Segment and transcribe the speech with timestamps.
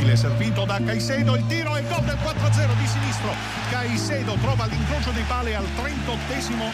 [0.00, 3.32] immobile, servito da Caicedo, il tiro e gol del 4-0 di sinistro.
[3.70, 6.18] Caicedo trova l'incrocio dei pali al 38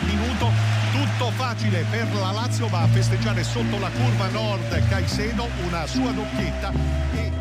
[0.04, 0.50] minuto.
[0.92, 6.10] Tutto facile per la Lazio, va a festeggiare sotto la curva nord Caicedo, una sua
[6.12, 6.72] doppietta.
[7.14, 7.32] E...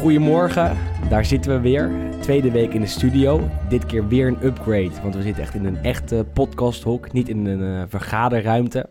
[0.00, 0.76] Goedemorgen,
[1.08, 1.90] daar zitten we weer.
[2.20, 3.50] Tweede week in de studio.
[3.68, 7.46] Dit keer weer een upgrade, want we zitten echt in een echte podcasthok, niet in
[7.46, 8.88] een uh, vergaderruimte.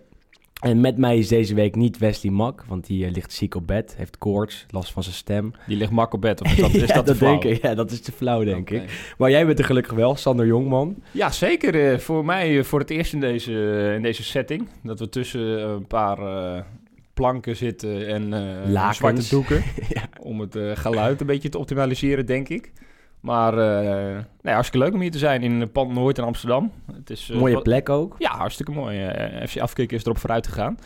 [0.62, 3.68] En met mij is deze week niet Wesley Mak, want die uh, ligt ziek op
[3.68, 5.54] bed, heeft koorts, last van zijn stem.
[5.68, 7.62] Die ligt mak op bed, of is dat, is ja, dat, dat denk ik.
[7.62, 8.84] Ja, dat is te flauw, denk okay.
[8.84, 9.13] ik.
[9.18, 10.96] Maar jij bent er gelukkig wel, Sander Jongman.
[11.12, 11.91] Ja, zeker.
[11.91, 14.68] Uh, voor mij voor het eerst in deze, in deze setting.
[14.84, 16.18] Dat we tussen een paar
[17.13, 19.63] planken zitten en zwarte doeken.
[19.96, 20.10] ja.
[20.20, 22.72] Om het geluid een beetje te optimaliseren, denk ik.
[23.25, 26.71] Maar uh, nee, hartstikke leuk om hier te zijn in Pand Noord in Amsterdam.
[26.93, 28.15] Het is, Mooie plek ook.
[28.17, 29.09] Ja, hartstikke mooi.
[29.48, 30.77] FC Afkik is erop vooruit gegaan.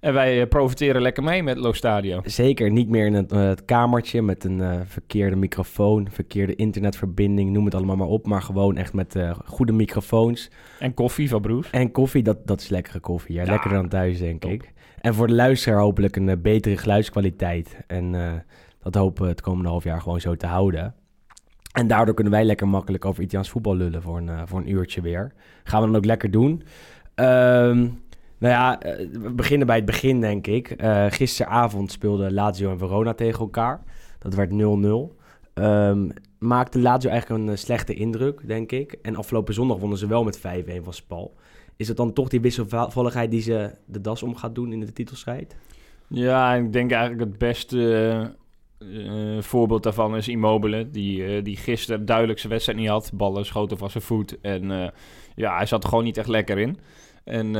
[0.00, 2.20] En wij profiteren lekker mee met Lo Stadio.
[2.24, 7.74] Zeker, niet meer in het, het kamertje met een verkeerde microfoon, verkeerde internetverbinding, noem het
[7.74, 8.26] allemaal maar op.
[8.26, 10.50] Maar gewoon echt met goede microfoons.
[10.78, 11.70] En koffie van Broes.
[11.70, 13.34] En koffie, dat, dat is lekkere koffie.
[13.34, 14.50] Ja, ja lekkerder dan thuis, denk top.
[14.50, 14.72] ik.
[15.00, 17.76] En voor de luisteraar hopelijk een uh, betere geluidskwaliteit.
[17.86, 18.32] En uh,
[18.82, 20.94] dat hopen we het komende half jaar gewoon zo te houden.
[21.72, 24.70] En daardoor kunnen wij lekker makkelijk over Italiaans voetbal lullen voor een, uh, voor een
[24.70, 25.32] uurtje weer.
[25.64, 26.62] Gaan we dan ook lekker doen.
[27.14, 28.00] Um,
[28.38, 28.78] nou ja,
[29.12, 30.74] we beginnen bij het begin, denk ik.
[31.08, 33.82] gisteravond speelden Lazio en Verona tegen elkaar.
[34.18, 34.54] Dat werd 0-0.
[35.54, 38.92] Um, maakte Lazio eigenlijk een slechte indruk, denk ik.
[39.02, 40.40] En afgelopen zondag wonnen ze wel met 5-1
[40.82, 41.34] van Spal.
[41.76, 44.92] Is het dan toch die wisselvalligheid die ze de das om gaat doen in de
[44.92, 45.56] titelstrijd?
[46.08, 48.34] Ja, ik denk eigenlijk het beste
[48.90, 50.90] uh, voorbeeld daarvan is Immobile.
[50.90, 53.10] Die, uh, die gisteren duidelijk zijn wedstrijd niet had.
[53.14, 54.40] Ballen schoten van zijn voet.
[54.40, 54.88] En uh,
[55.34, 56.78] ja, hij zat er gewoon niet echt lekker in.
[57.24, 57.52] En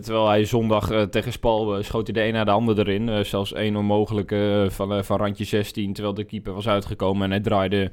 [0.00, 3.24] terwijl hij zondag tegen Spal schoot hij de een na de ander erin.
[3.24, 4.34] zelfs één onmogelijk
[4.72, 7.22] van, van randje 16, terwijl de keeper was uitgekomen.
[7.24, 7.90] En hij draaide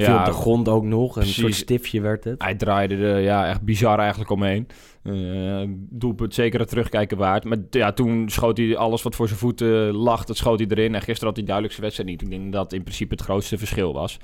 [0.00, 1.16] ja, op de grond ook nog.
[1.16, 2.42] Een soort stiftje werd het.
[2.42, 4.66] Hij draaide er ja, echt bizar eigenlijk omheen.
[5.02, 7.44] Uh, doelpunt zeker het terugkijken waard.
[7.44, 10.94] Maar ja, toen schoot hij alles wat voor zijn voeten lag, dat schoot hij erin.
[10.94, 12.22] En gisteren had hij duidelijk zijn wedstrijd niet.
[12.22, 14.18] Ik denk dat in principe het grootste verschil was.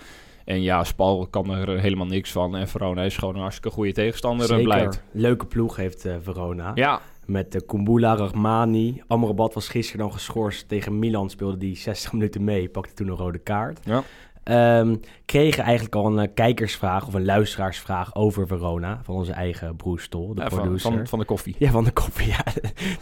[0.44, 2.56] En ja, Spal kan er helemaal niks van.
[2.56, 4.46] En Verona is gewoon een hartstikke goede tegenstander.
[4.46, 4.64] Zeker.
[4.64, 5.02] Blijkt.
[5.12, 6.72] Leuke ploeg heeft uh, Verona.
[6.74, 7.00] Ja.
[7.26, 9.02] Met de uh, Kumbula, Rahmani.
[9.06, 10.68] Amrabat was gisteren dan geschorst.
[10.68, 12.68] Tegen Milan speelde die 60 minuten mee.
[12.68, 13.80] Pakte toen een rode kaart.
[13.84, 14.02] Ja.
[14.50, 19.76] Um, kregen eigenlijk al een uh, kijkersvraag of een luisteraarsvraag over Verona van onze eigen
[19.76, 20.80] broer Stol, de ja, producer.
[20.80, 21.56] Van, van, van, de koffie.
[21.58, 22.44] Ja, van de koffie, ja.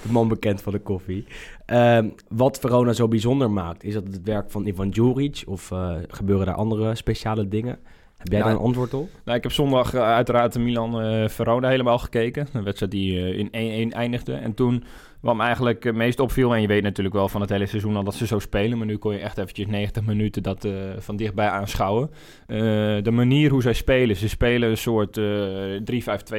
[0.02, 1.26] de man bekend van de koffie.
[1.66, 5.94] Um, wat Verona zo bijzonder maakt, is dat het werk van Ivan Djuric of uh,
[6.08, 7.78] gebeuren daar andere speciale dingen?
[8.22, 9.08] Heb jij nou, daar een antwoord op?
[9.24, 12.46] Nou, ik heb zondag uh, uiteraard de Milan-Verona helemaal gekeken.
[12.52, 14.34] Een wedstrijd die in 1-1 eindigde.
[14.34, 14.84] En toen
[15.22, 17.96] wat me eigenlijk het meest opviel, en je weet natuurlijk wel van het hele seizoen
[17.96, 20.72] al dat ze zo spelen, maar nu kon je echt eventjes 90 minuten dat uh,
[20.98, 22.10] van dichtbij aanschouwen.
[22.46, 22.58] Uh,
[23.02, 25.80] de manier hoe zij spelen, ze spelen een soort uh,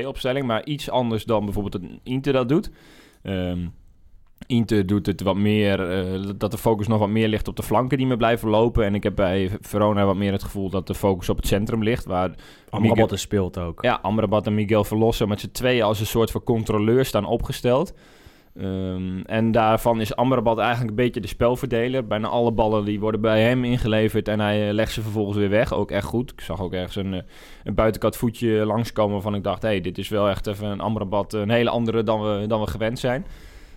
[0.04, 2.72] 3-5-2 opstelling, maar iets anders dan bijvoorbeeld een Inter dat doet.
[3.24, 3.74] Um,
[4.54, 7.64] Inter doet het wat meer, uh, dat de focus nog wat meer ligt op de
[7.64, 8.86] flanken die me blijven lopen.
[8.86, 11.84] En ik heb bij Verona wat meer het gevoel dat de focus op het centrum
[11.84, 12.06] ligt.
[12.06, 12.32] Waar
[12.70, 13.18] Amrabat Miguel...
[13.18, 13.84] speelt ook.
[13.84, 17.94] Ja, Amrabat en Miguel Verlossen met z'n tweeën als een soort van controleur staan opgesteld.
[18.62, 22.08] Um, en daarvan is Amrabat eigenlijk een beetje de spelverdeler.
[22.08, 25.50] Bijna alle ballen die worden bij hem ingeleverd en hij uh, legt ze vervolgens weer
[25.50, 25.74] weg.
[25.74, 26.32] Ook echt goed.
[26.32, 27.20] Ik zag ook ergens een, uh,
[27.64, 29.62] een buitenkant voetje langskomen waarvan ik dacht...
[29.62, 32.60] hé, hey, dit is wel echt even een Amrabat, een hele andere dan we, dan
[32.60, 33.26] we gewend zijn.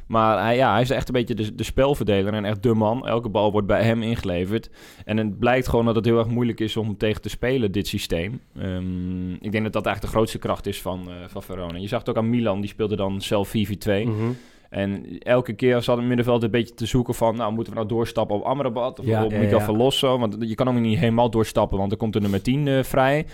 [0.06, 3.06] Maar hij, ja, hij is echt een beetje de, de spelverdeler en echt de man.
[3.06, 4.70] Elke bal wordt bij hem ingeleverd.
[5.04, 7.86] En het blijkt gewoon dat het heel erg moeilijk is om tegen te spelen, dit
[7.86, 8.40] systeem.
[8.62, 11.78] Um, ik denk dat dat eigenlijk de grootste kracht is van, uh, van Verona.
[11.78, 13.52] Je zag het ook aan Milan, die speelde dan zelf 4-4-2.
[13.52, 14.36] Mm-hmm.
[14.70, 17.36] En elke keer zat het middenveld een beetje te zoeken van...
[17.36, 19.64] nou, moeten we nou doorstappen op Amrabat of Ja, op ja, Miguel ja.
[19.64, 20.18] Verlosso?
[20.18, 23.26] Want je kan ook niet helemaal doorstappen, want er komt de nummer 10 eh, vrij.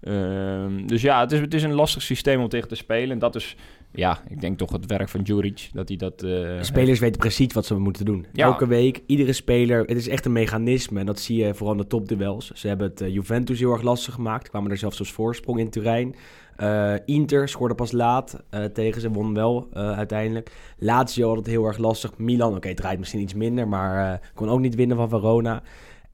[0.00, 3.10] Ehm, dus ja, het is, het is een lastig systeem om tegen te spelen.
[3.10, 3.56] En dat is,
[3.92, 6.22] ja, ik denk toch het werk van Juric, dat hij dat...
[6.22, 8.26] eh, spelers weten precies wat ze moeten doen.
[8.32, 8.46] Ja.
[8.46, 9.78] Elke week, iedere speler.
[9.78, 11.00] Het is echt een mechanisme.
[11.00, 12.50] En dat zie je vooral in de topduels.
[12.50, 14.48] Ze hebben het eh, Juventus heel erg lastig gemaakt.
[14.48, 16.14] Kwamen er zelfs als voorsprong in Turijn.
[16.56, 18.42] Eh, Inter scoorde pas laat
[18.72, 20.52] tegen ze, won wel uiteindelijk.
[20.78, 22.18] Lazio had het heel erg lastig.
[22.18, 25.62] Milan, oké, het draait misschien iets minder, maar kon ook niet winnen van Verona.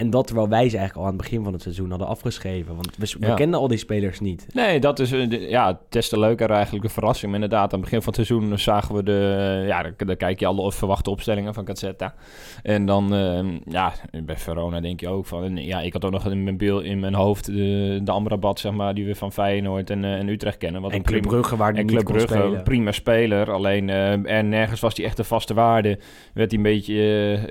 [0.04, 2.74] En dat terwijl wij ze eigenlijk al aan het begin van het seizoen hadden afgeschreven.
[2.74, 3.34] Want we, we Ja.
[3.34, 4.46] kenden al die spelers niet.
[4.54, 7.32] Nee, dat is eh, de- ja, des te leuker eigenlijk, een verrassing.
[7.32, 9.64] Maar inderdaad, aan het begin van het seizoen zagen we de...
[9.66, 12.14] Ja, dan, dan kijk je alle verwachte opstellingen van Gazzetta.
[12.62, 13.92] En dan, eh, ja,
[14.24, 15.44] bij Verona denk je ook van...
[15.44, 18.58] en ja, ik had ook nog in mijn, beeld, in mijn hoofd de, de Amrabat,
[18.60, 20.82] zeg maar, die we van Feyenoord en, eh, en Utrecht kennen.
[20.82, 22.62] Wat En een Club Brugge waar En Club Brugge, spelen.
[22.62, 23.52] prima speler.
[23.52, 25.98] Alleen eh, er nergens was hij echt een vaste waarde.
[26.34, 26.92] Werd hij een beetje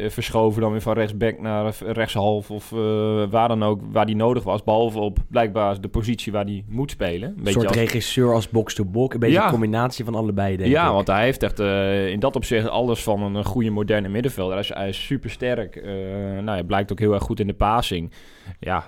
[0.09, 4.15] verschoven dan weer van rechtsback naar rechtshalf of, of uh, waar dan ook, waar die
[4.15, 4.63] nodig was.
[4.63, 7.29] Behalve op blijkbaar de positie waar hij moet spelen.
[7.29, 7.75] Een, een soort als...
[7.75, 9.13] regisseur als box-to-box.
[9.13, 10.93] Een beetje een combinatie van allebei, denk ja, ik.
[10.93, 14.53] want hij heeft echt uh, in dat opzicht alles van een goede moderne middenvelder.
[14.53, 15.75] Hij is, hij is super sterk.
[15.75, 15.83] Uh,
[16.33, 18.11] nou, hij blijkt ook heel erg goed in de passing.
[18.59, 18.85] Ja,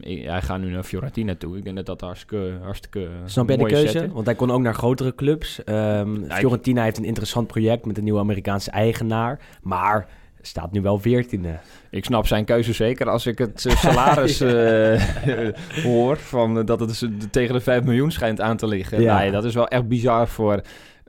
[0.00, 1.56] hij gaat nu naar Fiorentina toe.
[1.56, 4.10] Ik denk dat dat hartstikke, hartstikke Snap je de keuze?
[4.12, 5.60] Want hij kon ook naar grotere clubs.
[5.66, 9.40] Um, Fiorentina heeft een interessant project met een nieuwe Amerikaanse eigenaar.
[9.62, 10.08] Maar
[10.46, 11.58] staat nu wel veertiende.
[11.90, 15.02] Ik snap zijn keuze zeker als ik het eh, salaris uh,
[15.84, 16.16] hoor.
[16.16, 19.00] Van, dat het dus tegen de 5 miljoen schijnt aan te liggen.
[19.00, 19.18] Ja.
[19.18, 20.62] Nee, dat is wel echt bizar voor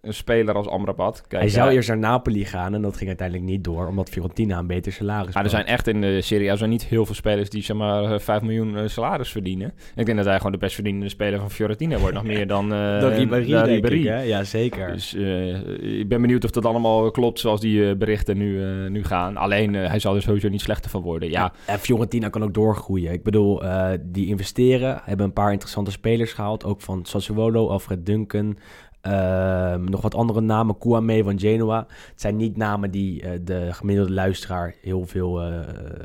[0.06, 1.24] een speler als Amrabat.
[1.28, 4.57] Kijk, hij zou eerst naar Napoli gaan en dat ging uiteindelijk niet door, omdat Fiorentina
[4.57, 7.16] een beter salaris Maar er zijn echt in de Serie A zijn niet heel veel
[7.16, 9.74] spelers die zeg maar 5 miljoen uh, salaris verdienen.
[9.96, 12.74] Ik denk dat hij gewoon de best verdienende speler van Fiorentina wordt, nog meer dan,
[12.74, 13.52] uh, dan Ribéry.
[13.52, 14.07] Dan Ribéry.
[14.07, 14.92] Ik, ja, zeker.
[14.92, 19.38] Dus uh, ik ben benieuwd of dat allemaal klopt zoals die berichten nu, nu gaan.
[19.38, 21.30] Alleen, hij zal er sowieso niet slechter van worden.
[21.30, 21.54] Ja.
[21.66, 23.12] En Fiorentina kan ook doorgroeien.
[23.12, 23.62] Ik bedoel,
[24.02, 28.57] die investeren, hebben een paar interessante spelers gehaald, ook van Sassuolo, Alfred Duncan,
[29.06, 31.86] Ehm, nog wat andere namen, Kouame van Genoa.
[31.88, 35.60] Het zijn niet namen die uh, de gemiddelde luisteraar heel veel uh,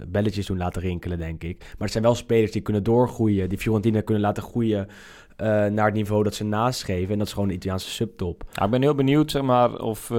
[0.08, 1.58] belletjes doen laten rinkelen, denk ik.
[1.58, 5.84] Maar het zijn wel spelers die kunnen doorgroeien, die Fiorentina kunnen laten groeien uh, naar
[5.84, 7.12] het niveau dat ze naschreven.
[7.12, 8.44] En dat is gewoon een Italiaanse subtop.
[8.62, 10.10] Ik ben heel benieuwd zeg maar, of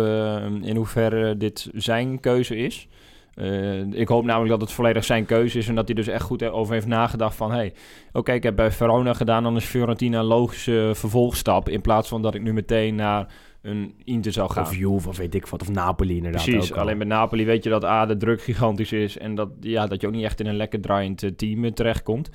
[0.62, 2.88] in hoeverre dit zijn keuze is.
[3.36, 6.24] Uh, ik hoop namelijk dat het volledig zijn keuze is en dat hij dus echt
[6.24, 7.52] goed over heeft nagedacht van...
[7.52, 7.74] hey,
[8.12, 11.70] oké, ik heb bij Verona gedaan, dan is Fiorentina een logische vervolgstap...
[11.70, 13.28] in plaats van dat ik nu meteen naar
[13.62, 14.64] een Inter zou gaan.
[14.64, 17.70] Of Juve, of weet ik wat, of Napoli inderdaad Precies, alleen bij Napoli weet je
[17.70, 19.18] dat A, de druk gigantisch is...
[19.18, 22.30] en dat, ja, dat je ook niet echt in een lekker draaiend eh, team terechtkomt.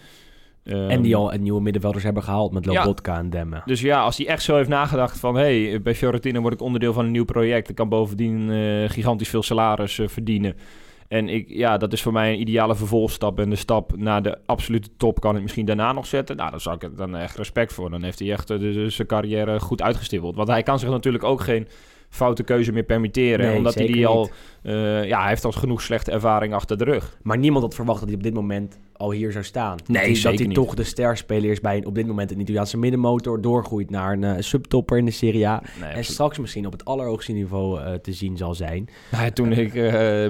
[0.64, 3.62] Um, en die al een nieuwe middenvelders hebben gehaald met Lobotka ja, en Demmen.
[3.64, 5.34] Dus ja, als hij echt zo heeft nagedacht van...
[5.34, 7.69] hey, bij Fiorentina word ik onderdeel van een nieuw project...
[7.69, 10.54] ik kan bovendien uh, gigantisch veel salaris uh, verdienen...
[11.08, 13.41] En ik, ja, dat is voor mij een ideale vervolgstap.
[13.41, 16.37] En de stap naar de absolute top kan ik misschien daarna nog zetten.
[16.37, 17.91] Nou, daar zou ik dan echt respect voor.
[17.91, 20.37] Dan heeft hij echt uh, zijn carrière goed uitgestippeld.
[20.37, 21.69] Want hij kan zich natuurlijk ook geen
[22.08, 23.56] foute keuze meer permitteren.
[23.56, 24.31] omdat hij die al...
[24.62, 27.19] Uh, ja, hij heeft al genoeg slechte ervaring achter de rug.
[27.23, 29.76] Maar niemand had verwacht dat hij op dit moment al hier zou staan.
[29.87, 32.79] Nee, dat hij, dat hij toch de sterspeler is bij op dit moment een Italiaanse
[32.79, 33.41] middenmotor.
[33.41, 35.62] Doorgroeit naar een uh, subtopper in de Serie A.
[35.81, 38.88] Nee, en straks misschien op het allerhoogste niveau uh, te zien zal zijn.
[39.11, 39.73] Ja, toen ik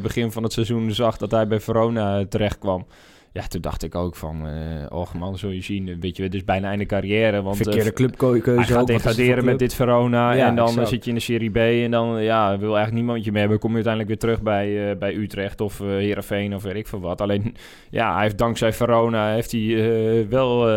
[0.02, 2.87] begin van het seizoen zag dat hij bij Verona terecht kwam
[3.36, 6.44] ja, toen dacht ik ook van, uh, oh man, zul je zien, weet je, is
[6.44, 7.42] bijna einde carrière.
[7.42, 10.88] Want, Verkeerde uh, clubkeuze Hij gaat degraderen met dit Verona ja, en dan exact.
[10.88, 13.58] zit je in de Serie B en dan ja, wil eigenlijk niemand je meer hebben.
[13.58, 16.86] Kom je uiteindelijk weer terug bij, uh, bij Utrecht of uh, Heerenveen of weet ik
[16.86, 17.20] veel wat.
[17.20, 17.54] Alleen,
[17.90, 20.68] ja, hij heeft dankzij Verona heeft hij wel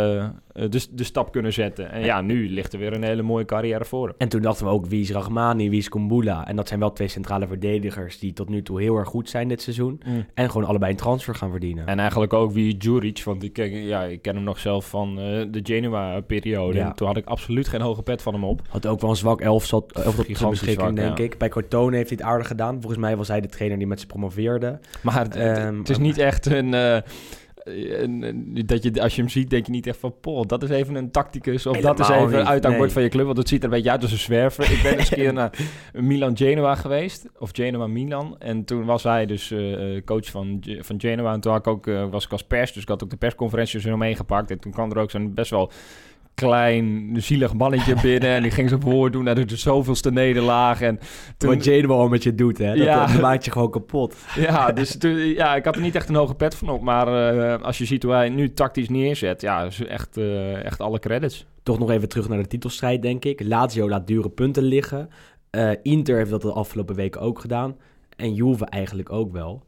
[0.70, 1.92] de, de stap kunnen zetten.
[1.92, 4.16] En ja, nu ligt er weer een hele mooie carrière voor hem.
[4.18, 6.48] En toen dachten we ook, wie is Rachmani, wie is Kumbula?
[6.48, 9.48] En dat zijn wel twee centrale verdedigers die tot nu toe heel erg goed zijn
[9.48, 10.02] dit seizoen.
[10.06, 10.26] Mm.
[10.34, 11.88] En gewoon allebei een transfer gaan verdienen.
[11.88, 15.10] En eigenlijk ook wie Juric, want ik ken, ja, ik ken hem nog zelf van
[15.10, 16.78] uh, de Genua-periode.
[16.78, 16.92] Ja.
[16.92, 18.62] Toen had ik absoluut geen hoge pet van hem op.
[18.70, 21.24] Had ook wel een zwak elf, zat, elf tot zijn beschikking, denk ja.
[21.24, 21.38] ik.
[21.38, 22.78] Bij Cortone heeft hij het aardig gedaan.
[22.82, 24.80] Volgens mij was hij de trainer die met ze promoveerde.
[25.02, 26.74] Maar het, um, het is niet echt een...
[26.74, 26.98] Uh,
[28.66, 30.14] dat je, als je hem ziet, denk je niet echt van...
[30.22, 31.66] Poh, dat is even een tacticus.
[31.66, 32.94] Of dat is even een uithangbord nee.
[32.94, 33.26] van je club.
[33.26, 34.72] Want het ziet er een beetje uit als een zwerver.
[34.72, 35.52] Ik ben eens een keer naar
[35.94, 37.26] Milan-Genoa geweest.
[37.38, 38.36] Of Genoa-Milan.
[38.40, 41.34] En toen was hij dus uh, coach van, van Genoa.
[41.34, 42.74] En toen had ik ook, uh, was ik als pers.
[42.74, 44.52] Dus ik had ook de persconferenties er meegepakt.
[44.52, 45.72] En toen kwam er ook zo'n best wel
[46.40, 48.30] klein, zielig mannetje binnen.
[48.30, 50.82] en die ging zijn woord doen naar de zoveelste nederlaag.
[50.82, 51.00] En
[51.38, 51.50] toen...
[51.50, 52.76] Wat Jane wel met je doet, hè?
[52.76, 53.06] Dat, ja.
[53.06, 54.16] dat maakt je gewoon kapot.
[54.36, 56.82] Ja, dus toen, ja, ik had er niet echt een hoge pet van op.
[56.82, 60.80] Maar uh, als je ziet hoe hij nu tactisch neerzet, ja, is echt, uh, echt
[60.80, 61.46] alle credits.
[61.64, 63.44] Toch nog even terug naar de titelstrijd, denk ik.
[63.44, 65.10] Lazio laat dure punten liggen.
[65.52, 67.76] Uh, Inter heeft dat de afgelopen weken ook gedaan.
[68.16, 69.64] En Juve eigenlijk ook wel.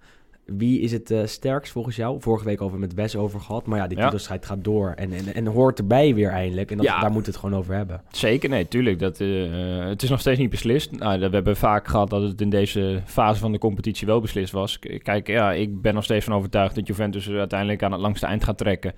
[0.58, 2.22] Wie is het uh, sterkst volgens jou?
[2.22, 3.66] Vorige week over met Wes over gehad.
[3.66, 4.94] Maar ja, die titelstrijd gaat door.
[4.96, 6.72] En, en, en hoort erbij weer eindelijk.
[6.72, 8.02] En dat, daar moet het gewoon over hebben.
[8.12, 9.00] Zeker, nee, tuurlijk.
[9.00, 10.92] Dat, uh, het is nog steeds niet beslist.
[10.92, 14.52] Nou, we hebben vaak gehad dat het in deze fase van de competitie wel beslist
[14.52, 14.80] was.
[14.80, 18.44] Kijk, ja, ik ben nog steeds van overtuigd dat Juventus uiteindelijk aan het langste eind
[18.44, 18.94] gaat trekken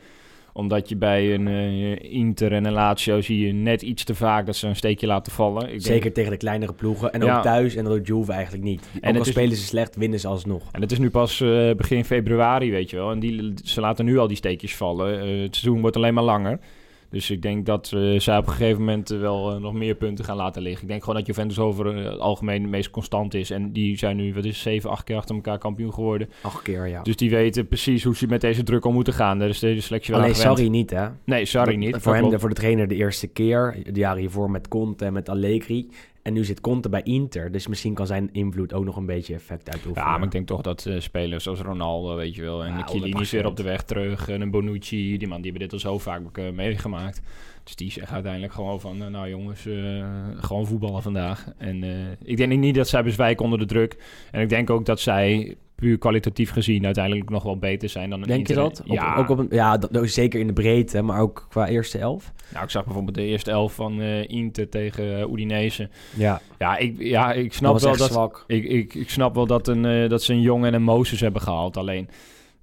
[0.53, 4.45] omdat je bij een uh, Inter en een Lazio zie je net iets te vaak
[4.45, 5.73] dat ze een steekje laten vallen.
[5.73, 6.15] Ik Zeker denk...
[6.15, 7.13] tegen de kleinere ploegen.
[7.13, 8.89] En ook thuis en dat doet Juve eigenlijk niet.
[9.01, 10.63] En ook al spelen ze slecht, winnen ze alsnog.
[10.71, 13.11] En het is nu pas uh, begin februari, weet je wel.
[13.11, 15.13] En die, ze laten nu al die steekjes vallen.
[15.13, 16.59] Uh, het seizoen wordt alleen maar langer.
[17.13, 20.25] Dus ik denk dat uh, zij op een gegeven moment wel uh, nog meer punten
[20.25, 20.81] gaan laten liggen.
[20.81, 23.51] Ik denk gewoon dat Juventus over het algemeen het meest constant is.
[23.51, 26.29] En die zijn nu, wat is zeven, acht keer achter elkaar kampioen geworden.
[26.41, 27.01] Acht keer, ja.
[27.01, 29.39] Dus die weten precies hoe ze met deze druk om moeten gaan.
[29.39, 31.07] Daar is deze selectie wel Alleen sorry niet, hè?
[31.23, 31.97] Nee, sorry niet.
[31.99, 33.77] Voor hem, voor de trainer de eerste keer.
[33.91, 35.89] De jaren hiervoor met Conte en met Allegri.
[36.23, 39.33] En nu zit Conte bij Inter, dus misschien kan zijn invloed ook nog een beetje
[39.33, 40.07] effect uitoefenen.
[40.07, 42.85] Ja, maar ik denk toch dat uh, spelers zoals Ronaldo, weet je wel, en Ja,
[42.85, 43.31] Chiellini is 100%.
[43.31, 45.97] weer op de weg terug, en een Bonucci, die man die hebben dit al zo
[45.97, 47.21] vaak eh, meegemaakt.
[47.63, 51.47] Dus die zeggen uiteindelijk gewoon van, eh, nou jongens, eh, gewoon voetballen vandaag.
[51.57, 51.89] En eh,
[52.23, 53.97] ik denk niet dat zij bezwijken onder de druk.
[54.31, 58.21] En ik denk ook dat zij puur kwalitatief gezien uiteindelijk nog wel beter zijn dan
[58.21, 58.81] een Denk je dat?
[58.81, 61.97] Op- Ja, ook op een, ja, dat, zeker in de breedte, maar ook qua eerste
[61.97, 62.33] elf.
[62.51, 65.89] nou, ik zag bijvoorbeeld de eerste elf van eh, Inter tegen eh, Udinese.
[66.15, 68.11] Ja, Ja, ik, ja, ik snap wel dat...
[68.11, 68.43] zwak.
[68.47, 71.19] Ik, ik, ik snap wel dat, een, eh, dat ze een Jong en een Mozes
[71.19, 71.77] hebben gehaald.
[71.77, 72.09] Alleen,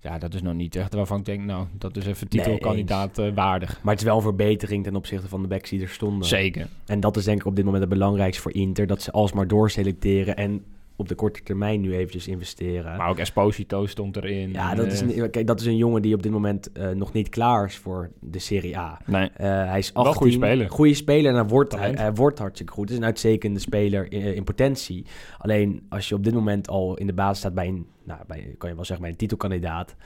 [0.00, 1.44] ja, dat is nog niet echt waarvan ik denk...
[1.44, 3.80] nou, dat is even titelkandidaat eh, waardig.
[3.82, 6.28] Maar het is wel een verbetering ten opzichte van de backs die er stonden.
[6.28, 6.66] Zeker.
[6.86, 8.86] En dat is denk ik op dit moment het belangrijkste voor Inter.
[8.86, 10.64] Dat ze alsmaar doorselecteren en
[11.00, 12.96] op de korte termijn nu eventjes investeren.
[12.96, 14.52] Maar ook Esposito stond erin.
[14.52, 16.88] ja, dat is, eh, een, kijk, dat is een jongen die op dit moment eh,
[16.90, 19.00] nog niet klaar is voor de Serie A.
[19.06, 20.20] Nee, Eh, hij is Wel 18.
[20.20, 20.70] goede speler.
[20.70, 22.82] Goede speler en hij wordt, hij, hij wordt hartstikke goed.
[22.82, 25.06] Het is een uitstekende speler in, in potentie.
[25.38, 28.54] Alleen als je op dit moment al in de basis staat bij een, nou, bij,
[28.58, 29.96] kan je wel zeggen, bij een titelkandidaat.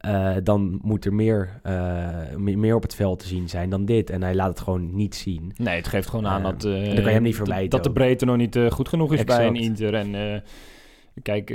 [0.00, 1.72] Eh, dan moet er meer, eh,
[2.36, 4.10] me- meer op het veld te zien zijn dan dit.
[4.10, 5.52] En hij laat het gewoon niet zien.
[5.56, 6.60] nee, het geeft gewoon aan Eh, dat...
[6.60, 9.54] dan kan je hem niet dat- de breedte nog niet goed genoeg is bij een.
[9.56, 9.94] Inter.
[9.94, 10.42] En
[11.22, 11.50] kijk,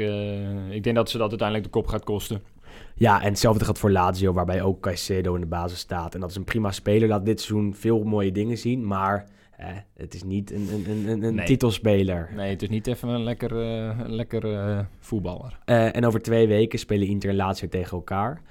[0.70, 2.42] ik denk dat ze dat uiteindelijk de kop gaat kosten.
[2.96, 6.14] Ja, en hetzelfde geldt voor Lazio, waarbij ook Caicedo in de basis staat.
[6.14, 7.08] En dat is een prima speler.
[7.08, 11.24] Laat dit seizoen veel mooie dingen zien, maar eh, het is niet een, een, een,
[11.24, 11.46] een Nee.
[11.46, 12.30] titelspeler.
[12.36, 15.60] Nee, het is niet even een lekker, eh, een lekker eh, voetballer.
[15.66, 18.42] Eh, en over twee weken spelen Inter en Lazio tegen elkaar.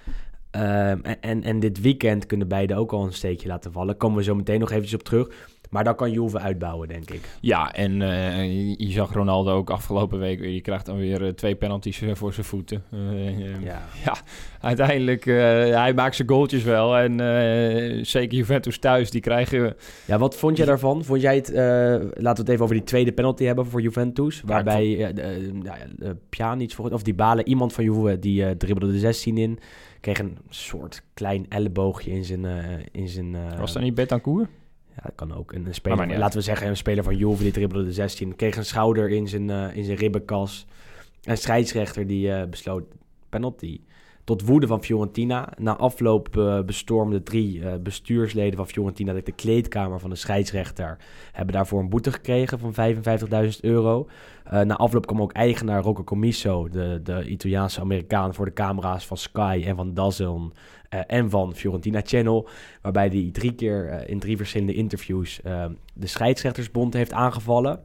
[0.51, 3.97] Ehm, en, en, en dit weekend kunnen beide ook al een steekje laten vallen.
[3.97, 5.49] Komen we zo meteen nog eventjes op terug.
[5.75, 7.21] Maar dan kan Juve uitbouwen, denk ik.
[7.41, 10.39] Ja, en eh, je, je zag Ronaldo ook afgelopen week.
[10.39, 10.51] weer.
[10.51, 12.85] Je krijgt dan weer eh, twee penalties eh, voor zijn voeten.
[12.91, 13.63] Eh,
[14.05, 14.17] Ja.
[14.61, 15.35] Uiteindelijk, eh,
[15.81, 16.97] hij maakt zijn goaltjes wel.
[16.97, 19.77] En zeker Juventus thuis, die krijgen...
[20.07, 21.05] ja, wat vond jij daarvan?
[21.05, 21.49] Vond jij het...
[21.49, 24.43] laten we het even over die tweede penalty hebben voor Juventus.
[24.45, 25.13] Waarbij
[25.53, 29.59] nou ja, eh, Pjanic, of die balen, iemand van Juve, die dribbelde de 16 in.
[30.01, 32.45] Kreeg een soort klein elleboogje in zijn...
[32.93, 34.49] in zijn Was dat niet Betancourt?
[34.97, 35.53] Ja, dat kan ook.
[35.53, 38.37] Een, een speler, laten we zeggen, een speler van Juve die dribbelde de 16.
[38.37, 40.67] Kreeg een schouder in zijn, eh, in zijn ribbenkas.
[41.23, 42.85] En scheidsrechter die eh, besloot
[43.29, 43.81] penalty.
[44.25, 45.53] Tot woede van Fiorentina.
[45.59, 50.99] Na afloop eh, bestormden drie eh, bestuursleden van Fiorentina de kleedkamer van de scheidsrechter.
[51.33, 54.09] Hebben daarvoor een boete gekregen van 55.000 euro.
[54.45, 59.07] Eh, na afloop kwam ook eigenaar Rocco Commisso, de, de Italiaanse Amerikaan, voor de camera's
[59.07, 60.53] van Sky en van DAZN
[61.07, 62.49] en van Fiorentina Channel.
[62.83, 65.41] Waarbij hij drie keer in drie verschillende interviews
[65.95, 67.81] de scheidsrechtersbond heeft aangevallen.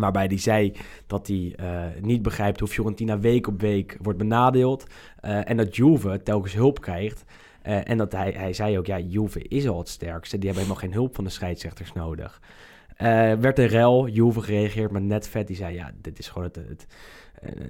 [0.00, 0.72] Waarbij hij zei
[1.06, 4.86] dat hij eh, niet begrijpt hoe Fiorentina week op week wordt benadeeld.
[5.20, 7.24] eh, en dat Juve telkens hulp krijgt.
[7.62, 10.38] Eh, en dat hij, hij zei ook, ja, Juve is al het sterkste.
[10.38, 12.40] Die hebben helemaal geen hulp van de scheidsrechters nodig.
[13.38, 15.46] Werd een rel, Juve gereageerd met Netvet.
[15.46, 16.86] Die zei, ja, dit is gewoon het, het,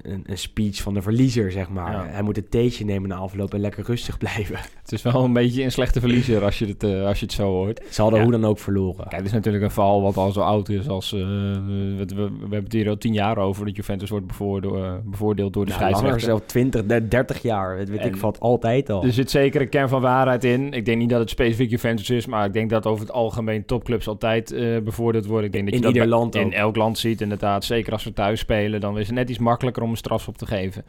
[0.03, 1.93] een, een speech van de verliezer, zeg maar.
[1.93, 2.07] Ja.
[2.07, 4.57] Hij moet een theetje nemen na afloop en lekker rustig blijven.
[4.83, 7.35] Het is wel een beetje een slechte verliezer als je het, eh, als je het
[7.35, 7.83] zo hoort.
[7.91, 8.27] Ze hadden Ja.
[8.27, 8.97] hoe dan ook verloren.
[9.09, 11.13] Kijk, het is natuurlijk een verhaal wat al zo oud is als...
[11.13, 14.93] eh, we, we, hebben het hier al tien jaar over dat Juventus wordt bevoordeeld, eh,
[15.05, 16.21] bevoordeeld door de Nou, scheidsrechter.
[16.21, 17.79] zelfs 20, 30 jaar.
[17.79, 19.05] Dat weet En- ik valt altijd al.
[19.05, 20.73] Er zit zeker een kern van waarheid in.
[20.73, 23.65] Ik denk niet dat het specifiek Juventus is, maar ik denk dat over het algemeen
[23.65, 25.47] topclubs altijd eh bevoordeeld worden.
[25.47, 26.53] Ik denk dat In je dat ieder bij- land in ook.
[26.53, 27.65] elk land ziet, inderdaad.
[27.65, 30.47] Zeker als we thuis spelen, dan is het net iets makkelijker om een strafschop te
[30.47, 30.85] geven.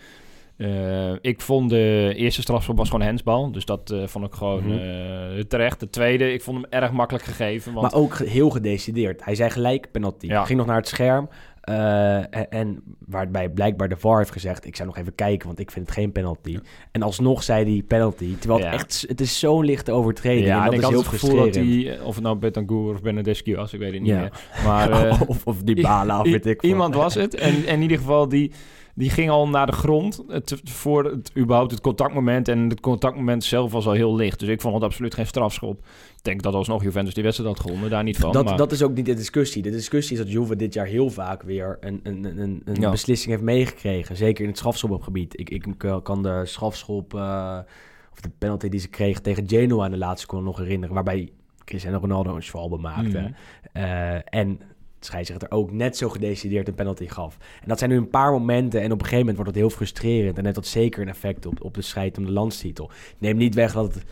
[0.58, 4.64] Eh, ik vond de eerste strafschop was gewoon hensbal, dus dat eh, vond ik gewoon
[4.68, 4.78] Mhm.
[4.78, 5.80] eh, terecht.
[5.80, 9.26] De tweede, ik vond hem erg makkelijk gegeven, want Maar ook heel gedecideerd.
[9.26, 10.26] Hij zei gelijk penalty.
[10.26, 10.46] Ja.
[10.46, 11.30] Ging nog naar het scherm.
[11.68, 14.66] Eh, en, en waarbij blijkbaar de VAR heeft gezegd...
[14.66, 16.60] ik zou nog even kijken, want ik vind het geen penalty.
[16.92, 18.38] En alsnog zei hij penalty.
[18.40, 19.06] Terwijl het echt...
[19.08, 20.46] Het is zo'n lichte overtreding.
[20.46, 22.38] ja, en en dat ik is had heel het gevoel dat hij, of het nou
[22.38, 24.32] Betancourt of Benedeschi was, ik weet het niet meer.
[24.64, 26.62] Maar eh, of, of die bala, of weet ik.
[26.62, 27.36] Iemand was het.
[27.36, 28.52] En, en in ieder geval, die,
[28.98, 32.48] die ging al naar de grond het, voor het, überhaupt het contactmoment.
[32.48, 34.40] En het contactmoment zelf was al heel licht.
[34.40, 35.80] Dus ik vond het absoluut geen strafschop.
[36.18, 37.90] Ik denk dat alsnog Juventus die wedstrijd had gewonnen.
[37.90, 38.32] Daar niet van.
[38.32, 39.62] Dat, maar, dat is ook niet de discussie.
[39.62, 42.90] De discussie is dat Juve dit jaar heel vaak weer een, een, een- een, Ja.
[42.92, 44.16] beslissing heeft meegekregen.
[44.18, 45.40] Zeker in het strafschopgebied.
[45.40, 45.66] Ik, ik
[46.04, 47.58] kan de strafschop, eh,
[48.12, 50.96] of de penalty die ze kregen tegen Genoa in de laatste kon nog herinneren.
[50.96, 51.30] Waarbij
[51.66, 53.20] Cristiano Ronaldo een schwalbe maakte.
[53.20, 53.32] Mhm.
[53.74, 54.60] Eh, en
[55.06, 57.38] scheidsrechter ook net zo gedecideerd een penalty gaf.
[57.62, 58.82] En dat zijn nu een paar momenten.
[58.82, 60.38] En op een gegeven moment wordt het heel frustrerend.
[60.38, 62.92] En heeft dat zeker een effect op, op de strijd om de landstitel.
[63.18, 64.04] Neem niet weg dat het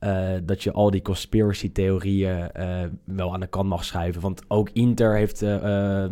[0.00, 4.22] eh, dat je al die conspiracy theorieën eh, wel aan de kant mag schuiven.
[4.22, 6.04] Want ook Inter heeft uh,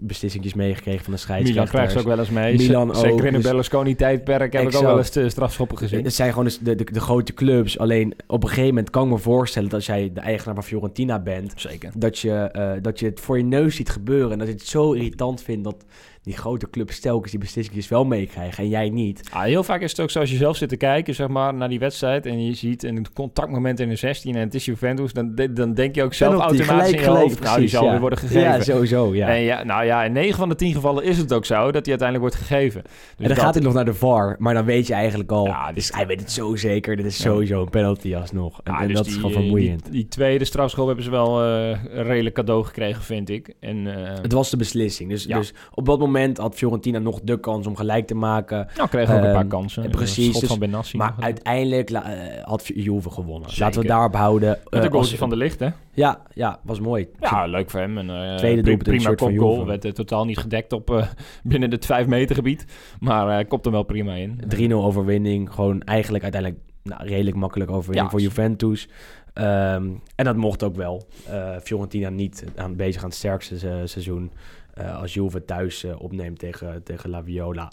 [0.00, 1.72] beslissingjes meegekregen van de scheidsrechters.
[1.72, 2.56] Milan krijgt ze ook wel eens mee.
[2.56, 6.04] Milan Zeker ook, in de dus- Berlusconi-tijdperk heb ik ook wel eens de strafschoppen gezien.
[6.04, 7.78] Het zijn gewoon dus de, de, de grote clubs.
[7.78, 9.68] Alleen op een gegeven moment kan ik me voorstellen...
[9.68, 11.52] dat als jij de eigenaar van Fiorentina bent...
[11.56, 11.92] Zeker.
[11.96, 14.32] dat je, dat je het voor je neus ziet gebeuren.
[14.32, 15.84] En dat je het zo irritant vindt dat
[16.28, 19.28] die grote clubs telkens die beslissingen wel meekrijgen en jij niet.
[19.32, 21.54] Ah, heel vaak is het ook zo als je zelf zit te kijken zeg maar,
[21.54, 22.26] naar die wedstrijd...
[22.26, 25.12] en je ziet een contactmoment in de 16 en het is Juventus...
[25.12, 27.20] dan, dan denk je ook zelf automatisch in je hoofd...
[27.20, 27.90] gelijk, nou, die zal ja.
[27.90, 28.40] weer worden gegeven.
[28.40, 29.28] Ja, sowieso, ja.
[29.28, 31.86] En ja, nou ja, in 9 van de 10 gevallen is het ook zo dat
[31.86, 32.82] hij uiteindelijk wordt gegeven.
[32.82, 35.30] Dus en dan dat- gaat hij nog naar de VAR, maar dan weet je eigenlijk
[35.30, 35.46] al...
[35.46, 38.60] Ja, dus hij weet het zo zeker, dit is sowieso een penalty alsnog.
[38.64, 39.82] En, Ja, en dus dat die, is gewoon vermoeiend.
[39.82, 43.54] Die, die tweede strafschop hebben ze wel een redelijk cadeau gekregen, vind ik.
[43.60, 45.10] En, eh, Het was de beslissing.
[45.10, 48.68] Dus, dus op dat moment had Fiorentina nog de kans om gelijk te maken.
[48.76, 49.90] nou, kregen ook een paar Ehm, kansen.
[49.90, 50.96] precies, schot dus- van Benassi.
[50.96, 52.02] Maar uiteindelijk eh,
[52.42, 53.48] had Juve gewonnen.
[53.48, 53.64] Zeker.
[53.64, 54.48] Laten we daarop houden.
[54.48, 55.68] Met Eh, een goaltje als- van de licht, hè?
[55.92, 57.08] Ja, ja, was mooi.
[57.20, 57.98] Ja, leuk voor hem.
[57.98, 59.54] Eh, Tweede doelpunt prima shirt van kopgoal.
[59.54, 59.66] Juve.
[59.66, 61.06] Werd eh, totaal niet gedekt op eh,
[61.42, 62.64] binnen het 5 meter gebied.
[63.00, 64.40] Maar kopt hem wel prima in.
[64.48, 65.52] 3-0 overwinning.
[65.54, 68.10] Gewoon eigenlijk uiteindelijk nou, redelijk makkelijk overwinning Ja.
[68.12, 68.88] voor Juventus.
[69.32, 71.02] Ehm, en dat mocht ook wel.
[71.28, 74.30] Eh, Fiorentina niet aan, bezig aan het sterkste se- seizoen.
[74.78, 77.72] Eh, als Juve thuis eh, opneemt tegen, tegen La Viola...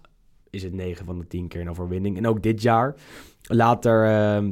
[0.50, 2.18] is het 9 van de 10 keer een overwinning.
[2.18, 2.96] En ook dit jaar.
[3.42, 4.52] Later ehm,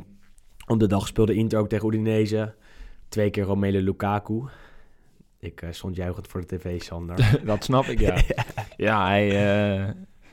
[0.67, 2.53] op de dag speelde Inter ook tegen Udinese.
[3.09, 4.43] Twee keer Romelu Lukaku.
[5.39, 7.31] Ik eh, stond juichend voor de tv, Sander.
[7.45, 8.21] dat snap ik, ja.
[8.87, 9.29] ja, hij,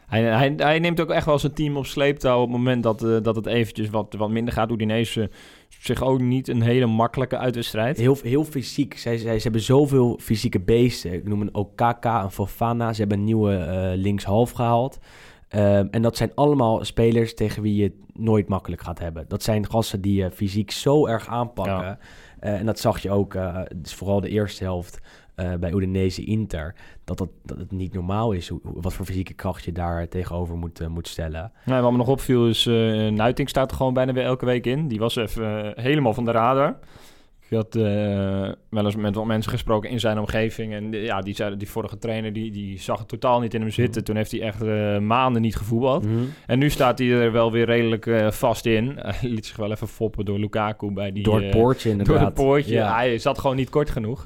[0.06, 2.42] hij, hij, hij neemt ook echt wel zijn team op sleeptouw...
[2.42, 4.70] op het moment dat, dat het eventjes wat, wat minder gaat.
[4.70, 5.30] Udinese
[5.78, 7.96] zich ook niet een hele makkelijke uitwedstrijd.
[7.96, 8.98] Heel, heel fysiek.
[8.98, 11.12] Zij, zij, ze hebben zoveel fysieke beesten.
[11.12, 12.92] Ik noem een Okaka, een Fofana.
[12.92, 14.98] Ze hebben een nieuwe eh, linkshalf gehaald.
[15.48, 19.24] Ehm, en dat zijn allemaal spelers tegen wie je het nooit makkelijk gaat hebben.
[19.28, 21.84] Dat zijn gasten die je fysiek zo erg aanpakken.
[21.84, 21.98] Ja.
[22.40, 25.00] Eh, en dat zag je ook, eh, dus vooral de eerste helft
[25.40, 26.74] eh, bij Udinese Inter.
[27.04, 30.80] Dat, dat, het niet normaal is hoe, wat voor fysieke kracht je daar tegenover moet,
[30.80, 31.52] eh, moet stellen.
[31.64, 32.74] Nou, wat me nog opviel is, eh
[33.08, 34.88] Nuiting staat er gewoon bijna weer elke week in.
[34.88, 36.78] Die was even helemaal van de radar.
[37.50, 37.82] Ik had eh,
[38.68, 40.72] wel eens met wat mensen gesproken in zijn omgeving.
[40.72, 43.70] En ja, die, zei, die vorige trainer die, die zag het totaal niet in hem
[43.70, 44.04] zitten.
[44.04, 46.04] Toen heeft hij echt eh, maanden niet gevoetbald.
[46.04, 46.14] Mhm.
[46.46, 48.92] En nu staat hij er wel weer redelijk eh, vast in.
[48.96, 51.22] Hij liet zich wel even foppen door Lukaku bij die...
[51.22, 52.14] Door het poortje inderdaad.
[52.18, 52.74] Door het poortje.
[52.74, 52.94] Ja.
[52.94, 54.22] Hij zat gewoon niet kort genoeg.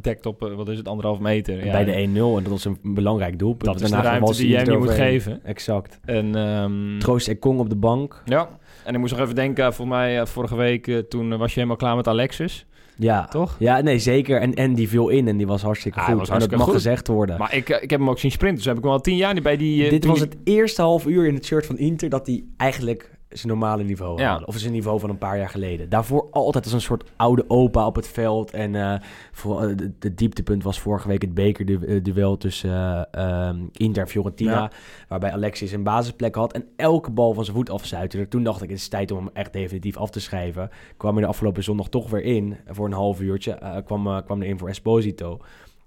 [0.00, 1.58] Dekt op, wat is het, anderhalf meter.
[1.58, 3.72] En Ja, bij de 1-0, en dat was een belangrijk doelpunt.
[3.72, 5.44] Dat is de ruimte die je hem niet moet geven.
[5.44, 6.00] Exact.
[6.04, 8.22] En, ehm, Troost Ekong op de bank.
[8.24, 8.48] Ja,
[8.84, 11.96] en ik moest nog even denken, voor mij vorige week, toen was je helemaal klaar
[11.96, 13.56] met Alexis, Ja, toch?
[13.58, 14.40] ja nee, zeker.
[14.40, 16.28] En, en die viel in en die was hartstikke Ah, goed.
[16.28, 16.74] en dat mag goed.
[16.74, 17.38] gezegd worden.
[17.38, 19.16] Maar ik, eh, ik heb hem ook zien sprinten, dus heb ik hem al tien
[19.16, 19.84] jaar niet bij die...
[19.84, 23.10] eh, Dit was het eerste half uur in het shirt van Inter dat hij eigenlijk
[23.38, 24.32] zijn normale niveau Ja.
[24.32, 24.44] had.
[24.44, 25.88] Of zijn niveau van een paar jaar geleden.
[25.88, 28.50] Daarvoor altijd als een soort oude opa op het veld.
[28.50, 28.94] En eh
[29.32, 32.70] voor, eh, de, de dieptepunt was vorige week het bekerduel tussen
[33.10, 34.52] eh, ehm, Inter en Fiorentina.
[34.52, 34.70] Ja.
[35.08, 38.28] Waarbij Alexis een basisplek had en elke bal van zijn voet afstuitte.
[38.28, 40.70] Toen dacht ik, het is tijd om hem echt definitief af te schrijven.
[40.96, 43.52] Kwam er de afgelopen zondag toch weer in voor een half uurtje.
[43.52, 45.38] Eh, kwam, eh, kwam er in voor Esposito.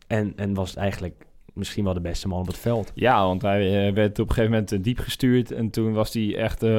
[0.08, 1.26] En, en was het eigenlijk
[1.58, 2.92] misschien wel de beste man op het veld.
[2.96, 6.14] Ja, want hij eh, werd op een gegeven moment eh, diep gestuurd en toen was
[6.14, 6.70] hij echt eh,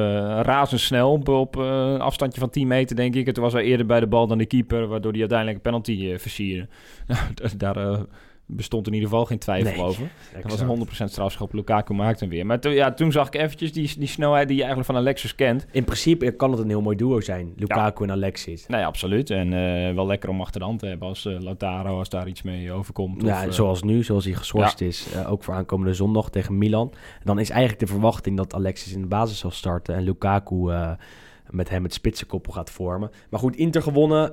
[0.41, 3.27] razendsnel op, een afstandje van 10 meter, denk ik.
[3.27, 5.71] En toen was hij eerder bij de bal dan de keeper, waardoor hij uiteindelijk een
[5.71, 6.67] penalty eh versierde.
[7.57, 7.99] Daar
[8.51, 10.09] bestond in ieder geval geen twijfel Nee, over.
[10.41, 11.53] Dat was een 100% strafschop.
[11.53, 12.45] Lukaku maakte hem weer.
[12.45, 15.35] Maar toen, ja, toen zag ik eventjes die, die snelheid die je eigenlijk van Alexis
[15.35, 15.65] kent.
[15.71, 17.53] In principe kan het een heel mooi duo zijn.
[17.55, 18.67] Lukaku en Alexis.
[18.67, 19.29] Nee, absoluut.
[19.29, 22.27] En eh, wel lekker om achter de hand te hebben als eh Lautaro, als daar
[22.27, 23.21] iets mee overkomt.
[23.21, 25.07] Ja, of, eh, zoals nu, zoals hij geschorst is.
[25.27, 26.89] ook voor aankomende zondag tegen Milan.
[26.93, 29.95] En dan is eigenlijk de verwachting dat Alexis in de basis zal starten.
[29.95, 30.71] En Lukaku
[31.49, 33.11] met hem het spitsenkoppel gaat vormen.
[33.29, 34.31] Maar goed, Inter gewonnen.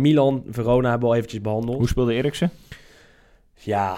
[0.00, 1.78] Milan, Verona hebben we al eventjes behandeld.
[1.78, 2.50] Hoe speelde Eriksen?
[3.60, 3.96] Ja,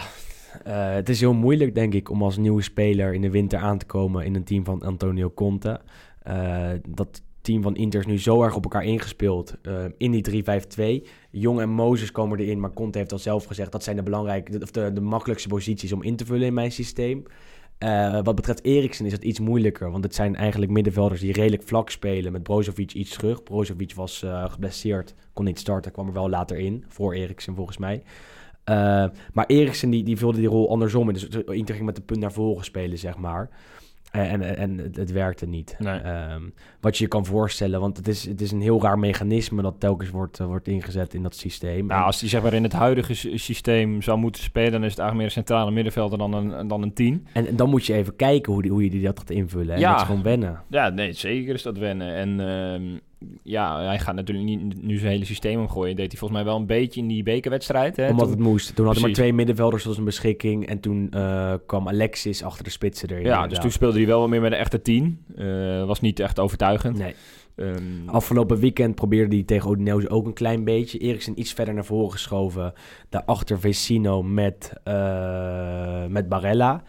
[0.65, 3.79] eh, het is heel moeilijk denk ik om als nieuwe speler in de winter aan
[3.79, 5.81] te komen in een team van Antonio Conte.
[6.23, 10.23] Eh, dat team van Inter is nu zo erg op elkaar ingespeeld eh, in die
[10.23, 11.07] 3-5-2.
[11.31, 14.61] Jong en Mozes komen erin, maar Conte heeft al zelf gezegd dat zijn de belangrijke,
[14.63, 17.23] of de, de makkelijkste posities om in te vullen in mijn systeem.
[18.23, 21.91] Wat betreft Eriksen is het iets moeilijker, want het zijn eigenlijk middenvelders die redelijk vlak
[21.91, 23.43] spelen met Brozovic iets terug.
[23.43, 28.03] Brozovic was geblesseerd, kon niet starten, kwam er wel later in, voor Eriksen volgens mij.
[28.71, 31.15] Eh, maar Eriksen die, die vulde die rol andersom in.
[31.15, 33.49] Dus Inter ging met de punt naar voren spelen, zeg maar.
[34.11, 35.77] Eh, en, en het, het werkte niet.
[35.79, 35.99] Nee.
[35.99, 36.43] Ehm,
[36.81, 39.75] wat je je kan voorstellen, want het is, het is een heel raar mechanisme dat
[39.79, 41.87] telkens wordt, eh, wordt ingezet in dat systeem.
[41.87, 44.85] Nou, En- als hij zeg maar in het huidige sy- systeem zou moeten spelen, dan
[44.85, 47.27] is het eigenlijk meer een centrale middenvelder dan een, dan een 10.
[47.33, 49.75] en, en dan moet je even kijken hoe, die, hoe je die dat gaat invullen.
[49.75, 49.91] En Ja.
[49.91, 50.63] dat is gewoon wennen.
[50.69, 52.15] Ja, nee, zeker is dat wennen.
[52.15, 52.99] En ehm,
[53.43, 55.97] ja, hij gaat natuurlijk niet nu zijn hele systeem omgooien.
[55.97, 57.97] Deed hij volgens mij wel een beetje in die bekerwedstrijd.
[57.97, 58.09] Hè?
[58.09, 58.75] Omdat Toen- het moest.
[58.75, 60.67] Toen hadden we maar twee middenvelders tot zijn beschikking.
[60.67, 63.25] En toen eh, kwam Alexis achter de spitsen erin.
[63.25, 65.25] ja, dus toen speelde hij wel wat meer met een echte tien.
[65.37, 66.99] Eh, was niet echt overtuigend.
[66.99, 67.15] Nee.
[67.57, 70.99] Ehm, Afgelopen weekend probeerde hij tegen Udinese ook een klein beetje.
[70.99, 72.73] Eriksen iets verder naar voren geschoven.
[73.09, 76.83] Daarachter Vecino met, eh, met Barella.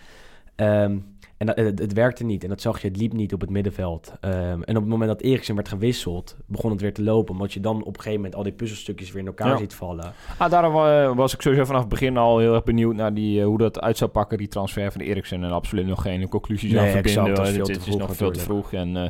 [0.55, 0.97] Ehm,
[1.41, 2.43] en dat, het, het werkte niet.
[2.43, 4.13] En dat zag je, het liep niet op het middenveld.
[4.19, 7.33] Ehm, en op het moment dat Eriksen werd gewisseld, begon het weer te lopen.
[7.33, 9.57] Omdat je dan op een gegeven moment al die puzzelstukjes weer in elkaar Ja.
[9.57, 10.13] ziet vallen.
[10.37, 13.39] Ah, daarom eh, was ik sowieso vanaf het begin al heel erg benieuwd naar die,
[13.39, 15.43] eh, hoe dat uit zou pakken, die transfer van Eriksen.
[15.43, 17.21] En absoluut nog geen conclusies Nee, aan verbinden.
[17.25, 18.73] exact, dat is Het- is nog veel te vroeg.
[18.73, 19.09] En eh,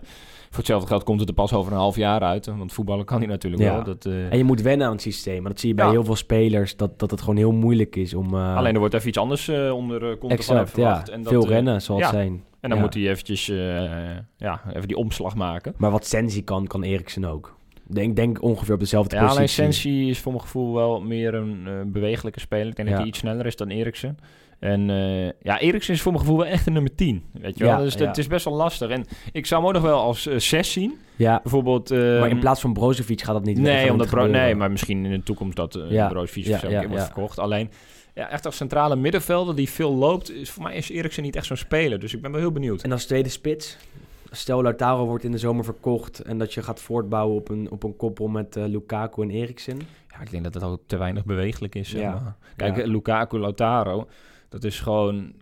[0.52, 2.46] voor hetzelfde geld komt het er pas over een half jaar uit.
[2.46, 3.74] Want voetballen kan hij natuurlijk Ja.
[3.76, 3.84] wel.
[3.84, 5.42] Dat, eh, En je moet wennen aan het systeem.
[5.42, 5.92] Maar dat zie je bij Ja.
[5.92, 6.76] heel veel spelers.
[6.76, 8.34] Dat, dat het gewoon heel moeilijk is om...
[8.34, 10.66] eh, Alleen er wordt even iets anders eh, onder uh, hem exact, ja.
[10.68, 11.10] verwacht.
[11.10, 12.44] En dat, veel rennen zal het zijn.
[12.60, 13.46] En dan moet hij eventjes
[14.38, 15.74] ja, even die omslag maken.
[15.78, 17.56] Maar wat Sensi kan, kan Eriksen ook.
[17.88, 19.64] Denk, denk ongeveer op dezelfde Ja, alleen positie.
[19.64, 22.68] Sensi is voor mijn gevoel wel meer een bewegelijke speler.
[22.68, 22.94] Ik denk Ja.
[22.94, 24.18] dat hij iets sneller is dan Eriksen.
[24.62, 27.24] En eh, ja, Eriksen is voor mijn gevoel wel echt een nummer 10.
[27.34, 27.74] Weet je wel?
[27.78, 28.06] Ja, dus ja.
[28.08, 28.90] het is best wel lastig.
[28.90, 30.98] En ik zou hem ook nog wel als eh 6 zien.
[31.16, 31.92] Ja, Bijvoorbeeld...
[31.92, 34.72] eh, maar in plaats van Brozovic gaat dat niet Nee, dat omdat Bro- nee, maar
[34.72, 37.04] misschien in de toekomst dat uh, Ja, Brozovic ja, of zo een ja, keer wordt
[37.04, 37.12] ja.
[37.12, 37.40] verkocht.
[37.40, 37.70] Alleen,
[38.14, 41.46] ja, echt als centrale middenvelder die veel loopt, is voor mij is Eriksen niet echt
[41.46, 42.00] zo'n speler.
[42.00, 42.82] Dus ik ben wel heel benieuwd.
[42.82, 43.78] En als tweede spits,
[44.32, 47.84] stel Lautaro wordt in de zomer verkocht en dat je gaat voortbouwen op een, op
[47.84, 49.80] een koppel met eh, Lukaku en Eriksen.
[50.10, 51.92] Ja, ik denk dat het ook te weinig bewegelijk is.
[52.56, 52.82] Kijk, Ja.
[52.82, 54.08] eh, Lukaku, Lautaro,
[54.52, 55.34] dat is gewoon...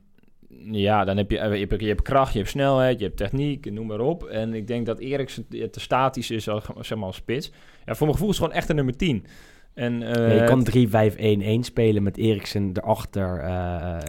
[0.72, 3.18] Ja, dan heb je, eh, je, hebt, je hebt kracht, je hebt snelheid, je hebt
[3.18, 4.24] techniek, noem maar op.
[4.24, 7.52] En ik denk dat Eriksen te statisch is als, zeg maar, als spits.
[7.86, 9.26] Ja, voor mijn gevoel is het gewoon echt een nummer 10.
[9.74, 13.40] En, eh, je kan 3-5-1-1 spelen met Eriksen erachter.
[13.40, 13.48] eh,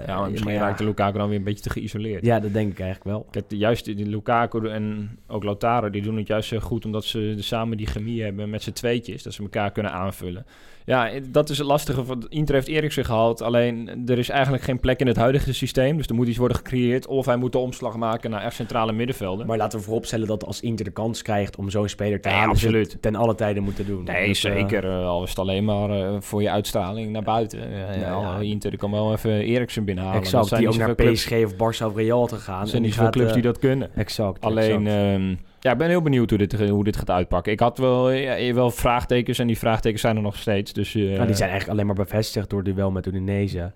[0.06, 0.60] ja, maar misschien ja.
[0.60, 2.24] raakt de Lukaku dan weer een beetje te geïsoleerd.
[2.24, 3.26] Ja, dat denk ik eigenlijk wel.
[3.30, 7.34] Kijk, juist die, Lukaku en ook Lautaro, die doen het juist heel goed omdat ze
[7.38, 10.46] samen die chemie hebben met z'n tweetjes, dat ze elkaar kunnen aanvullen.
[10.84, 12.04] Ja, dat is het lastige.
[12.04, 15.96] van Inter heeft Eriksen gehaald, alleen er is eigenlijk geen plek in het huidige systeem,
[15.96, 18.92] dus er moet iets worden gecreëerd of hij moet de omslag maken naar echt centrale
[18.92, 19.46] middenvelden.
[19.46, 22.48] Maar laten we vooropstellen dat als Inter de kans krijgt om zo'n speler te halen,
[22.50, 22.96] absoluut.
[23.00, 24.04] ten alle tijden moeten doen.
[24.04, 24.84] Nee, Dus, eh, zeker.
[24.84, 27.58] eh, al is het alleen maar eh, voor je uitstraling naar buiten.
[27.98, 28.38] Ja.
[28.38, 30.18] Inter kan wel even Eriksen binnenhalen.
[30.22, 32.60] Dat exact, zijn die ook naar PSG clubs- of Barça of Real te gaan.
[32.60, 33.90] Er zijn niet gaat, clubs die dat kunnen.
[33.96, 34.40] Exact.
[34.44, 35.04] Alleen, exact.
[35.14, 37.52] ehm, ja, ik ben heel benieuwd hoe dit, hoe dit gaat uitpakken.
[37.52, 40.72] Ik had wel, ja, wel vraagtekens en die vraagtekens zijn er nog steeds.
[40.72, 43.08] Dus, eh, Nou, die zijn eigenlijk alleen maar bevestigd door het duel met.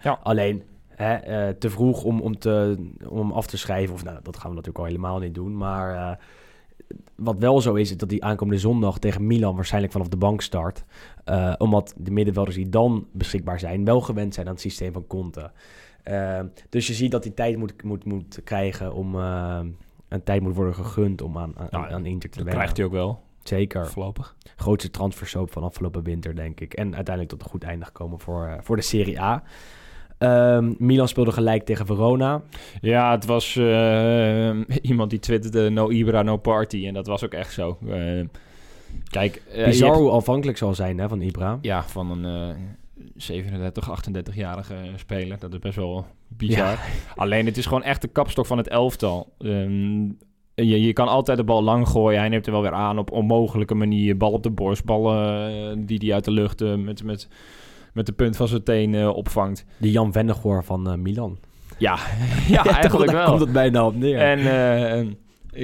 [0.02, 0.18] Ja.
[0.22, 2.76] Alleen hè, eh, te vroeg om, om, te,
[3.08, 3.94] om hem af te schrijven.
[3.94, 5.56] Of nou, dat gaan we natuurlijk al helemaal niet doen.
[5.56, 6.16] Maar eh,
[7.14, 10.40] wat wel zo is, is dat die aankomende zondag tegen Milan waarschijnlijk vanaf de bank
[10.40, 10.84] start.
[11.58, 15.50] Omdat de middenvelders die dan beschikbaar zijn, wel gewend zijn aan het systeem van Conte.
[16.68, 19.16] Dus je ziet dat die tijd moet, moet, moet krijgen om.
[20.14, 22.54] Een tijd moet worden gegund om aan, aan, aan Inter te dat wennen.
[22.54, 23.86] krijgt hij ook wel, Zeker.
[23.86, 24.36] voorlopig.
[24.56, 26.74] Grootste transfersoop van afgelopen winter, denk ik.
[26.74, 29.42] En uiteindelijk tot een goed einde gekomen voor, eh, voor de Serie A.
[30.18, 32.42] Ehm, Milan speelde gelijk tegen Verona.
[32.80, 36.86] Ja, het was eh, iemand die twitterde no Ibra, no party.
[36.86, 37.78] En dat was ook echt zo.
[37.88, 38.24] Eh,
[39.10, 41.58] kijk, Bizar hoe afhankelijk zal zijn hè, van Ibra.
[41.60, 42.56] ja, van een
[43.16, 45.38] 37, 38-jarige speler.
[45.38, 46.78] Dat is best wel bizar.
[47.16, 49.32] Alleen het is gewoon echt de kapstok van het elftal.
[49.38, 50.02] Ehm,
[50.54, 52.18] je, je kan altijd de bal lang gooien.
[52.20, 54.16] Hij neemt er wel weer aan op onmogelijke manier.
[54.16, 57.28] Bal op de borst, ballen eh, die hij uit de lucht eh, met, met,
[57.92, 59.64] met de punt van zijn teen opvangt.
[59.78, 61.38] De Jan Vennegoor van eh, Milan.
[61.78, 61.98] Ja,
[62.48, 63.28] ja eigenlijk Daar wel.
[63.28, 64.18] komt het bijna op neer.
[64.18, 65.18] En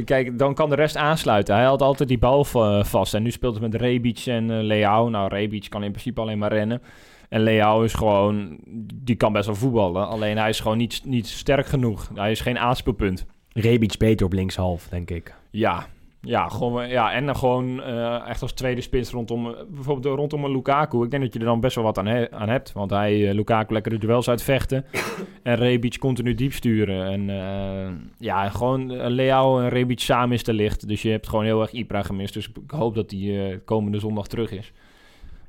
[0.04, 1.54] kijk, dan kan de rest aansluiten.
[1.54, 3.14] Hij had altijd die bal va- vast.
[3.14, 5.08] En nu speelt het met Rebic en Leao.
[5.08, 6.82] Nou, Rebic kan in principe alleen maar rennen.
[7.30, 8.58] En Leao is gewoon...
[8.94, 10.08] Die kan best wel voetballen.
[10.08, 12.10] Alleen hij is gewoon niet, niet sterk genoeg.
[12.14, 13.26] Hij is geen aanspeelpunt.
[13.52, 15.34] Rebic beter op linkshalf, denk ik.
[15.50, 15.86] Ja,
[16.20, 19.54] ja, gewoon, ja en dan gewoon eh, echt als tweede spits rondom...
[19.68, 21.04] bijvoorbeeld rondom een Lukaku.
[21.04, 22.72] Ik denk dat je er dan best wel wat aan, he- aan hebt.
[22.72, 24.84] Want hij, eh, Lukaku lekker de duels uitvechten.
[25.42, 27.06] en Rebic continu diep sturen.
[27.06, 30.88] En eh, ja, gewoon Leao en Rebic samen is te licht.
[30.88, 32.34] Dus je hebt gewoon heel erg Ibra gemist.
[32.34, 34.72] Dus ik hoop dat hij komende zondag terug is.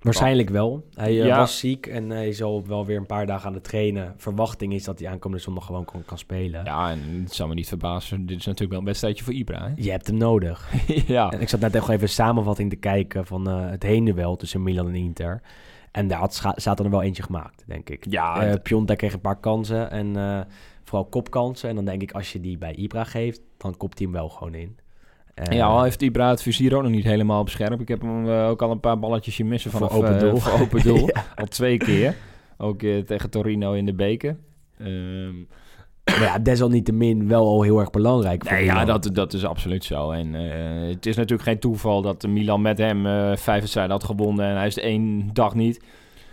[0.02, 0.86] Waarschijnlijk wel.
[0.94, 1.38] Hij eh, Ja.
[1.38, 4.14] was ziek en hij zal wel weer een paar dagen aan het trainen.
[4.18, 6.64] Verwachting is dat hij aankomende zondag gewoon kan, kan spelen.
[6.66, 8.26] Ja, en het zou me niet verbazen.
[8.26, 9.74] Dit is natuurlijk wel een wedstrijdje voor Ibra, hè?
[9.76, 10.72] Je hebt hem nodig.
[11.08, 11.30] ja.
[11.32, 14.88] En ik zat net even een samenvatting te kijken van eh, het heenduel tussen Milan
[14.88, 15.42] en Inter.
[15.92, 18.06] En daar had, zaten er wel eentje gemaakt, denk ik.
[18.10, 20.48] Ja, het- Piontek kreeg een paar kansen en
[20.84, 21.70] vooral kopkansen.
[21.70, 24.30] En dan denk ik, als je die bij Ibra geeft, dan kopt hij hem wel
[24.30, 24.78] gewoon in.
[25.34, 27.82] Eh, Ja, al heeft Ibra het vizier ook nog niet helemaal op scherp.
[27.82, 30.40] Ik heb hem eh, ook al een paar balletjes zien missen vanaf open eh, doel.
[30.62, 31.08] open doel.
[31.14, 31.26] Ja.
[31.36, 32.16] Al twee keer.
[32.58, 34.38] Ook eh, tegen Torino in de beker.
[34.80, 35.36] Ehm,
[36.06, 38.44] Maar ja, desalniettemin wel al heel erg belangrijk.
[38.44, 40.12] Voor Nee, ja, dat, dat is absoluut zo.
[40.12, 44.04] En eh, het is natuurlijk geen toeval dat Milan met hem eh vijf wedstrijden had
[44.04, 45.84] gewonnen en hij is de één dag niet.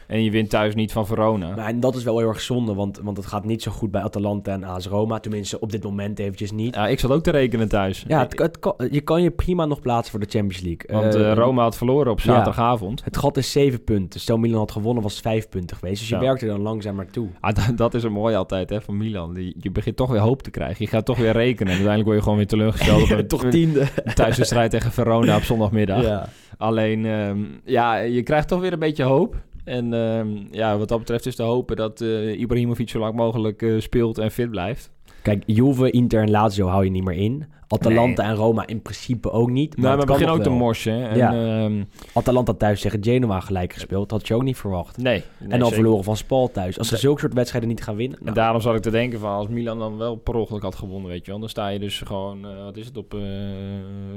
[0.08, 1.54] En je wint thuis niet van Verona.
[1.54, 3.90] Maar en dat is wel heel erg zonde, want, want het gaat niet zo goed
[3.90, 5.18] bij Atalanta en AS Roma.
[5.20, 6.74] Tenminste, op dit moment eventjes niet.
[6.74, 8.04] Ja, ik zat ook te rekenen thuis.
[8.06, 11.00] Ja, het, het kan- je kan je prima nog plaatsen voor de Champions League.
[11.00, 13.04] Want Eh, eh, Roma had verloren op zaterdagavond.
[13.04, 14.20] Het gat is zeven punten.
[14.20, 15.98] Stel Milan had gewonnen, was het vijf punten geweest.
[15.98, 16.20] Dus je Ja.
[16.20, 17.28] werkt er dan langzaam naartoe.
[17.40, 19.34] Ah, dat, dat is een mooi altijd hè, van Milan.
[19.34, 20.76] Die, je begint toch weer hoop te krijgen.
[20.84, 21.72] Je gaat toch weer rekenen.
[21.72, 23.28] En uiteindelijk word je gewoon weer teleurgesteld.
[23.28, 23.86] Toch tiende.
[24.14, 26.02] thuiswedstrijd tegen Verona op zondagmiddag.
[26.02, 26.28] Ja.
[26.58, 29.36] Alleen, ehm, ja, je krijgt toch weer een beetje hoop.
[29.68, 33.62] En ehm, ja, wat dat betreft is te hopen dat eh Ibrahimovic zo lang mogelijk
[33.62, 34.90] eh, speelt en fit blijft.
[35.22, 37.46] Kijk, Juve, Inter en Lazio hou je niet meer in.
[37.68, 39.76] Atalanta en Roma in principe ook niet.
[39.76, 40.58] Maar we beginnen nog ook te wel.
[40.58, 40.92] morsen.
[40.92, 41.08] hè.
[41.08, 41.32] En, Ja.
[41.64, 44.10] ehm, Atalanta thuis tegen Genoa gelijk gespeeld.
[44.10, 44.96] Had je ook niet verwacht.
[44.96, 45.22] nee.
[45.48, 46.78] en dan verloren van Spal thuis.
[46.78, 48.18] Als ze zulke soort wedstrijden niet gaan winnen...
[48.18, 50.74] En nou, daarom zat ik te denken van als Milan dan wel per ongeluk had
[50.74, 51.40] gewonnen, weet je wel.
[51.40, 53.20] Dan sta je dus gewoon, eh, wat is het, op eh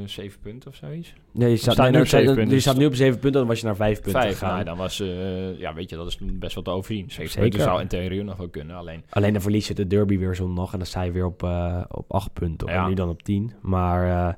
[0.05, 1.13] zeven punten of zoiets?
[1.31, 3.39] nee, je staat, nu op nou, zeven punten, je staat nu op zeven punten.
[3.39, 4.53] Dan was je naar vijf punten Vijf, gegaan.
[4.53, 7.05] nou, dan was, eh, ja, weet je, dat is best wel te overzien.
[7.11, 7.41] Zeven Zeker.
[7.41, 9.03] punten zou in theorie nog wel kunnen, alleen...
[9.09, 10.71] Alleen dan verlies je de derby weer zondag.
[10.71, 11.43] En dan sta je weer op,
[11.91, 12.67] op acht punten.
[12.67, 12.81] Ja.
[12.83, 13.57] En nu dan op tien.
[13.61, 14.37] Maar...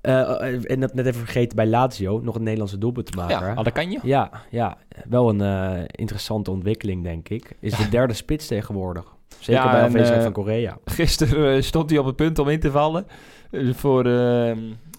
[0.00, 2.20] eh, eh, en dat net even vergeten bij Lazio.
[2.22, 3.46] Nog een Nederlandse doelpunt te maken.
[3.46, 3.98] Ja, ah, dat kan je.
[4.02, 4.76] Ja, ja,
[5.08, 7.56] wel een eh, interessante ontwikkeling, denk ik.
[7.60, 9.14] Is de derde spits tegenwoordig.
[9.38, 10.78] Zeker Ja, bij en, afwezigheid van Korea.
[10.84, 13.06] Gisteren stond hij op het punt om in te vallen.
[13.52, 14.02] voor,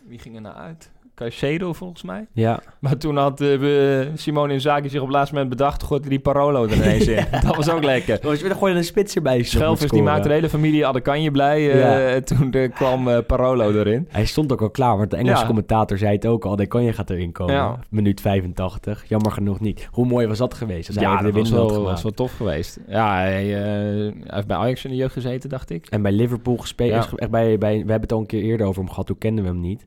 [0.07, 0.91] wie ging er nou uit?
[1.17, 2.27] Caicedo volgens mij.
[2.33, 6.19] Ja, Maar toen had we- Simone Inzaghi zich op het laatste moment bedacht, gooide die
[6.19, 7.25] Parolo er ineens in.
[7.45, 8.19] Dat was ook lekker.
[8.21, 9.43] was je gewoon een spits erbij.
[9.43, 11.71] Schelvis die maakte de hele familie Adekanje blij.
[11.71, 12.07] eh, Ja.
[12.07, 14.07] en Toen eh, kwam eh, Parolo erin.
[14.11, 15.47] Hij stond ook al klaar, want de Engelse Ja.
[15.47, 16.55] commentator zei het ook al.
[16.55, 17.53] De je gaat erin komen.
[17.53, 17.79] Ja.
[17.89, 19.03] Minuut 85.
[19.07, 19.87] Jammer genoeg niet.
[19.91, 20.87] Hoe mooi was dat geweest?
[20.87, 22.79] Als hij ja, even dat de was wel, was wel tof geweest.
[22.87, 25.85] Ja, hij, hij heeft bij Ajax in de jeugd gezeten, dacht ik.
[25.89, 26.91] En bij Liverpool gespeeld.
[27.15, 29.05] Echt bij, bij, we hebben het al een keer eerder over hem gehad.
[29.05, 29.85] Toen kenden we hem niet.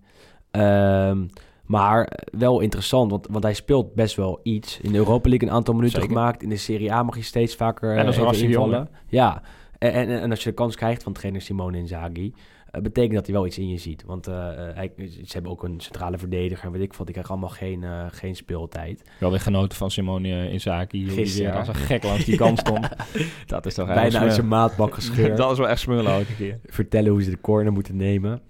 [0.51, 1.27] Ehm,
[1.65, 4.81] maar wel interessant, want, want hij speelt best wel iets.
[4.81, 6.17] In de Europa League een aantal minuten Zeker.
[6.17, 6.43] gemaakt.
[6.43, 8.89] In de Serie A mag je steeds vaker En eh, even invallen.
[9.09, 9.43] Ja,
[9.81, 12.33] en, en, en als je de kans krijgt van trainer Simone Inzaghi...
[12.71, 14.05] eh, betekent dat hij wel iets in je ziet.
[14.07, 17.07] Want eh, hij, ze hebben ook een centrale verdediger en weet ik wat.
[17.07, 19.11] Die krijgen allemaal geen, eh, geen speeltijd.
[19.19, 20.87] Wel weer genoten van Simone Inzaghi.
[21.05, 22.89] die weer als een gek langs die kant stond.
[23.47, 25.37] dat is toch Bijna uit zijn maatbak gescheurd.
[25.41, 26.59] Dat is wel echt smullen elke keer.
[26.67, 28.41] vertellen hoe ze de corner moeten nemen.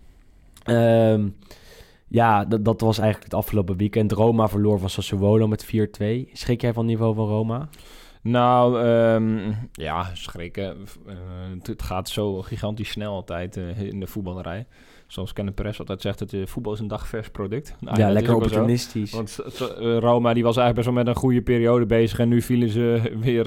[0.64, 1.28] Ehm,
[2.10, 4.12] ja, dat, dat was eigenlijk het afgelopen weekend.
[4.12, 5.68] Roma verloor van Sassuolo met 4-2.
[6.32, 7.68] Schrik jij van het niveau van Roma?
[8.22, 10.76] Nou, ehm, ja, schrikken.
[11.06, 11.14] Eh,
[11.54, 14.66] het, het gaat zo gigantisch snel altijd eh, in de voetballerij.
[15.06, 17.74] Zoals Kenneth Perez altijd zegt, het eh, voetbal is een dagvers product.
[17.80, 18.38] Nou, ja, dat is lekker zo.
[18.38, 19.12] opportunistisch.
[19.12, 19.38] Want
[19.78, 22.18] Roma die was eigenlijk best wel met een goede periode bezig.
[22.18, 23.46] En nu vielen ze weer,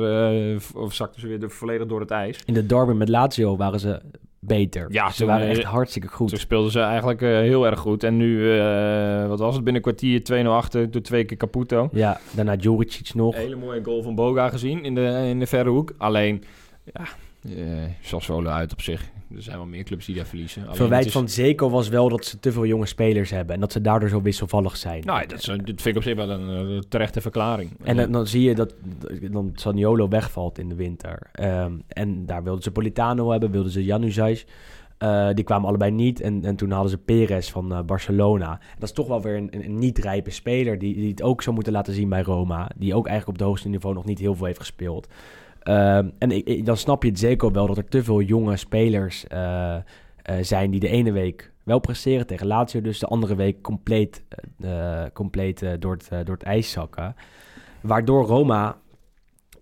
[0.76, 2.40] of zakten ze weer de, volledig door het ijs.
[2.46, 4.02] In de derby met Lazio waren ze
[4.46, 4.86] beter.
[4.90, 6.30] Ja, ze ze waren echt hartstikke goed.
[6.30, 8.04] Toen speelden ze eigenlijk eh, heel erg goed.
[8.04, 11.90] En nu, eh, wat was het, binnen kwartier 2-0 achter door twee keer Caputo.
[11.92, 13.36] Ja, daarna Juricic nog.
[13.36, 15.94] Een hele mooie goal van Boga gezien in de, in de verre hoek.
[15.98, 16.44] Alleen,
[16.94, 17.06] ja,
[17.44, 17.52] eh
[18.02, 19.12] Sassuolo uit op zich.
[19.36, 20.76] Er zijn wel meer clubs die daar verliezen.
[20.76, 23.56] Verwijt is- van Zeko was wel dat ze te veel jonge spelers hebben.
[23.56, 25.04] En dat ze daardoor zo wisselvallig zijn.
[25.06, 27.72] Nou, dat, is, dat vind ik op zich wel een eh, terechte verklaring.
[27.84, 28.76] En dan, dan zie je dat
[29.32, 31.30] dan Saniolo wegvalt in de winter.
[31.32, 34.44] Ehm, en daar wilden ze Politano hebben, wilden ze Januzaj.
[34.98, 36.22] Eh die kwamen allebei niet.
[36.22, 38.60] En, en toen hadden ze Perez van Barcelona.
[38.74, 40.80] Dat is toch wel weer een, een, een niet-rijpe speler...
[40.80, 42.70] Die, die het ook zou moeten laten zien bij Roma.
[42.76, 45.08] Die ook eigenlijk op het hoogste niveau nog niet heel veel heeft gespeeld.
[45.64, 49.76] Ehm, en dan snap je het zeker wel dat er te veel jonge spelers eh,
[49.76, 49.82] eh,
[50.42, 50.72] zijn...
[50.72, 52.82] die de ene week wel presteren tegen Lazio...
[52.82, 54.24] dus de andere week compleet,
[54.60, 57.16] eh, compleet door, het, door het ijs zakken.
[57.82, 58.78] Waardoor Roma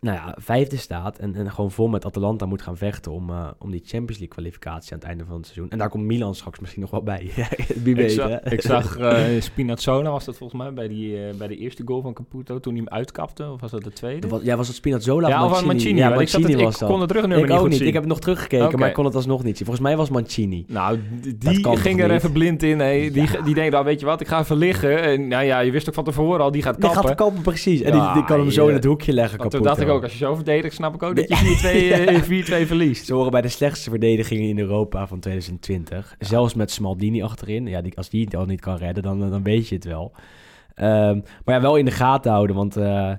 [0.01, 3.47] nou ja, vijfde staat en, en gewoon vol met Atalanta moet gaan vechten om, eh,
[3.59, 5.69] om die Champions League kwalificatie aan het einde van het seizoen.
[5.69, 7.31] En daar komt Milan straks misschien nog wel bij.
[7.83, 8.51] Wie Ik weet, zag, hè?
[8.51, 12.01] ik zag eh, Spinazzola, was dat volgens mij, bij, die, eh, bij de eerste goal
[12.01, 13.51] van Caputo, toen hij hem uitkapte.
[13.51, 14.19] Of was dat de tweede?
[14.19, 15.67] Dat was- ja, was het Spinazzola ja, of Mancini?
[15.71, 15.97] Mancini.
[15.99, 16.89] Ja, want ik, zat Mancini het, was ik dat.
[16.89, 17.79] kon het terugnummer Ik niet ook goed niet.
[17.79, 17.87] zien.
[17.87, 19.65] Ik heb het nog teruggekeken, maar ik kon het alsnog niet zien.
[19.65, 20.65] Volgens mij was Mancini.
[20.67, 20.99] Nou,
[21.37, 22.17] die ging er niet?
[22.17, 22.79] even blind in.
[22.79, 23.11] Hey.
[23.11, 25.01] Die, die denkt, nou weet je wat, ik ga even liggen.
[25.01, 27.07] En nou ja, je wist ook van tevoren al, die gaat Die kappen.
[27.07, 27.81] gaat kappen, precies.
[27.81, 29.51] En die, die kan hem zo in het hoekje leggen, Want
[29.91, 33.05] ook, als je zo verdedigt, snap ik ook dat je 4-2 eh, 4-2 verliest.
[33.05, 36.15] Ze horen bij de slechtste verdedigingen in Europa van 2020.
[36.19, 37.67] Zelfs met Smaldini achterin.
[37.67, 40.11] Ja, die, als die het al niet kan redden, dan, dan weet je het wel.
[40.75, 42.77] Ehm, maar ja, wel in de gaten houden, want...
[42.77, 43.11] eh,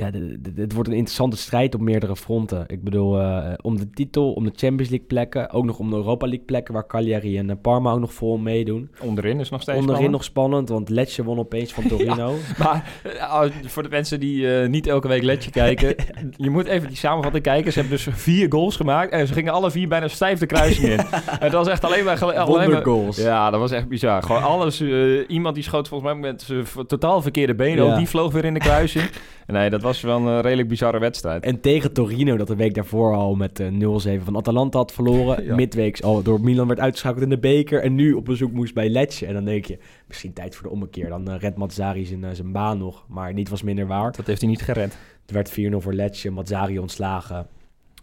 [0.00, 0.10] ja,
[0.54, 2.64] dit wordt een interessante strijd op meerdere fronten.
[2.66, 5.96] Ik bedoel, eh, om de titel, om de Champions League plekken, ook nog om de
[5.96, 8.90] Europa League plekken, waar Cagliari en eh, Parma ook nog vol meedoen.
[9.02, 10.12] Onderin is nog steeds Onderin spannend.
[10.12, 12.34] nog spannend, want Lecce won opeens van Torino.
[12.58, 15.94] Maar eh, voor de mensen die niet elke week Letje kijken,
[16.36, 17.72] je moet even die samenvatting kijken.
[17.72, 20.88] Ze hebben dus vier goals gemaakt en ze gingen alle vier bijna stijf de kruising
[20.88, 21.00] in.
[21.46, 22.16] Het was echt alleen maar...
[22.16, 23.16] gele- alleen maar Wondergoals.
[23.16, 24.22] ja, dat was echt bizar.
[24.22, 24.80] Gewoon alles.
[25.28, 27.84] iemand die schoot volgens mij met zijn totaal verkeerde benen.
[27.86, 27.96] Ja.
[27.96, 29.10] Die vloog weer in de kruising.
[29.46, 31.44] nee, dat was wel een redelijk bizarre wedstrijd.
[31.44, 35.38] En tegen Torino, dat de week daarvoor al met eh, 0-7 van Atalanta had verloren.
[35.50, 35.54] Ja.
[35.54, 37.82] Midweeks al door Milan werd uitgeschakeld in de beker.
[37.82, 39.26] En nu op bezoek moest bij Lecce.
[39.26, 41.08] En dan denk je, misschien tijd voor de ommekeer.
[41.08, 43.04] Dan eh, redt Mazzari zijn, eh, zijn baan nog.
[43.08, 44.16] Maar niet was minder waard.
[44.16, 44.98] Dat heeft hij niet gered.
[45.22, 47.46] Het werd 4-0 voor Lecce, Mazzari ontslagen.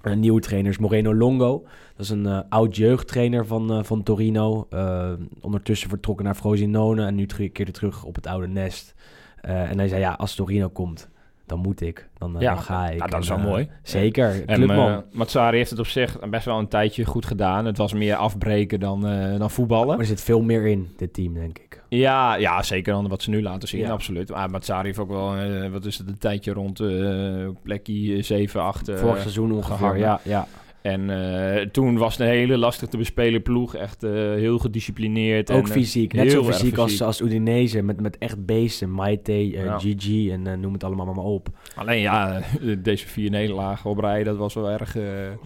[0.01, 1.63] Een nieuwe trainer is Moreno Longo.
[1.95, 4.67] Dat is een eh, oud jeugdtrainer van, eh, van Torino.
[4.69, 8.95] Eh, ondertussen vertrokken naar Frosinone en nu keerde terug op het oude nest.
[9.41, 11.09] Eh, en hij zei, ja, als Torino komt,
[11.47, 12.07] dan moet ik.
[12.17, 12.99] Dan, eh, Ja, dan ga ik.
[12.99, 13.69] ja, dat is wel eh, mooi.
[13.83, 14.89] Zeker, En clubman.
[14.91, 17.65] eh, Matsari heeft het op zich best wel een tijdje goed gedaan.
[17.65, 19.87] Het was meer afbreken dan, eh, dan voetballen.
[19.87, 21.83] maar er zit veel meer in, dit team, denk ik.
[21.89, 23.89] Ja, ja, zeker dan wat ze nu laten zien, Ja.
[23.91, 24.29] absoluut.
[24.29, 25.35] Maar Matsari heeft ook wel,
[25.71, 29.99] wat is het, een tijdje rond eh plekje 7, 8 eh, Vorig seizoen ongeveer, gehangen.
[29.99, 30.19] ja.
[30.23, 30.47] ja.
[30.87, 33.75] En eh, toen was het een hele lastig te bespelen ploeg.
[33.75, 35.51] Echt eh, heel gedisciplineerd.
[35.51, 38.91] Ook en, eh, fysiek, net zo fysiek als, als Udinese, met, met echt beesten.
[38.91, 39.79] Maite, Ja.
[39.79, 41.47] Gigi en noem het allemaal maar op.
[41.75, 42.41] Alleen ja,
[42.83, 44.95] deze vier nederlagen op rij, dat was wel erg...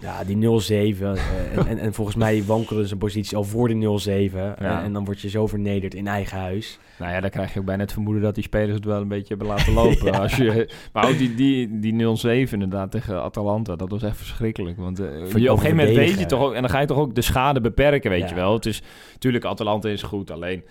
[0.00, 1.02] Ja, die 0-7.
[1.02, 4.34] eh, en, en, en volgens mij wankelde zijn positie al voor de 0-7.
[4.58, 6.78] En, en dan word je zo vernederd in eigen huis.
[6.98, 9.08] Nou ja, dan krijg je ook bijna het vermoeden dat die spelers het wel een
[9.08, 10.14] beetje hebben laten lopen.
[10.20, 14.76] Als je, maar ook die, die, die 0-7 inderdaad tegen Atalanta, dat was echt verschrikkelijk.
[14.76, 14.98] Want
[15.34, 17.22] op een gegeven moment weet je toch ook, en dan ga je toch ook de
[17.22, 18.28] schade beperken, weet Ja.
[18.28, 18.52] je wel.
[18.54, 20.64] Het is, natuurlijk, Atalanta is goed, alleen...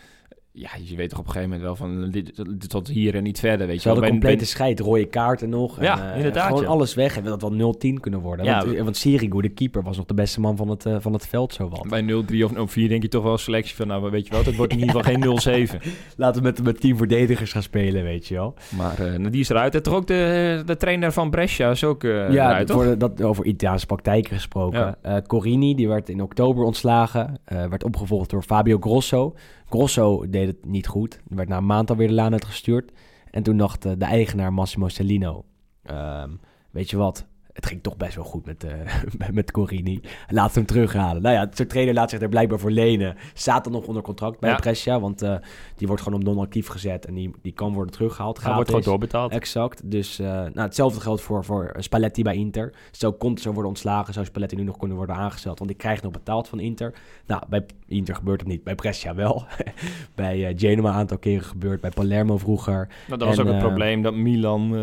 [0.53, 3.39] Ja, je weet toch op een gegeven moment wel van dit, tot hier en niet
[3.39, 3.99] verder, weet je wel.
[3.99, 5.77] Ben- complete scheid, rode kaarten nog.
[5.77, 6.67] En, Ja, eh, inderdaad, Gewoon ja.
[6.67, 7.17] alles weg.
[7.17, 8.45] En dat wel 0-10 kunnen worden.
[8.45, 10.95] Ja, want, we- want Sirigu, de keeper, was nog de beste man van het, eh,
[10.99, 11.87] van het veld, zo wat.
[11.89, 14.55] Bij 0-3 of 0-4 denk je toch wel selectie van, nou weet je wel, het
[14.55, 15.21] wordt in ieder geval geen
[15.67, 15.81] 0-7.
[16.17, 18.53] Laten we met, met tien verdedigers gaan spelen, weet je wel.
[18.77, 19.75] Maar eh, nou, die is eruit.
[19.75, 22.75] En toch ook de, de trainer van Brescia is ook eh, ja, eruit, toch?
[22.75, 24.97] voor de- dat, over Italiaanse praktijken gesproken.
[25.27, 27.39] Corini, die werd in oktober ontslagen.
[27.45, 29.35] werd opgevolgd door Fabio Grosso.
[29.71, 31.21] Grosso deed het niet goed.
[31.27, 32.91] Die werd na een maand alweer de laan uitgestuurd.
[33.31, 35.45] En toen dacht eh, de eigenaar Massimo Cellino...
[35.83, 36.29] ehm,
[36.71, 40.01] weet je wat, het ging toch best wel goed met, eh met Corini.
[40.27, 41.21] Laat hem terughalen.
[41.21, 43.15] Nou ja, zo'n trainer laat zich er blijkbaar voor lenen.
[43.33, 44.55] Staat dan nog onder contract bij Ja.
[44.55, 44.99] Brescia.
[44.99, 45.35] Want eh,
[45.75, 47.05] die wordt gewoon op non-actief gezet.
[47.05, 48.43] En die, die kan worden teruggehaald.
[48.43, 49.31] Hij wordt gewoon doorbetaald.
[49.31, 49.91] Exact.
[49.91, 52.73] Dus eh, nou, hetzelfde geldt voor, voor Spalletti bij Inter.
[52.91, 55.57] Stel Conte zou worden ontslagen, zou Spalletti nu nog kunnen worden aangesteld.
[55.57, 56.93] Want die krijgt nog betaald van Inter.
[57.25, 58.63] Nou, bij Inter gebeurt het niet.
[58.63, 59.45] Bij Brescia wel.
[60.15, 61.81] bij Genoa een aantal keren gebeurd.
[61.81, 62.87] Bij Palermo vroeger.
[63.07, 64.75] Nou, dat was ook het probleem dat Milan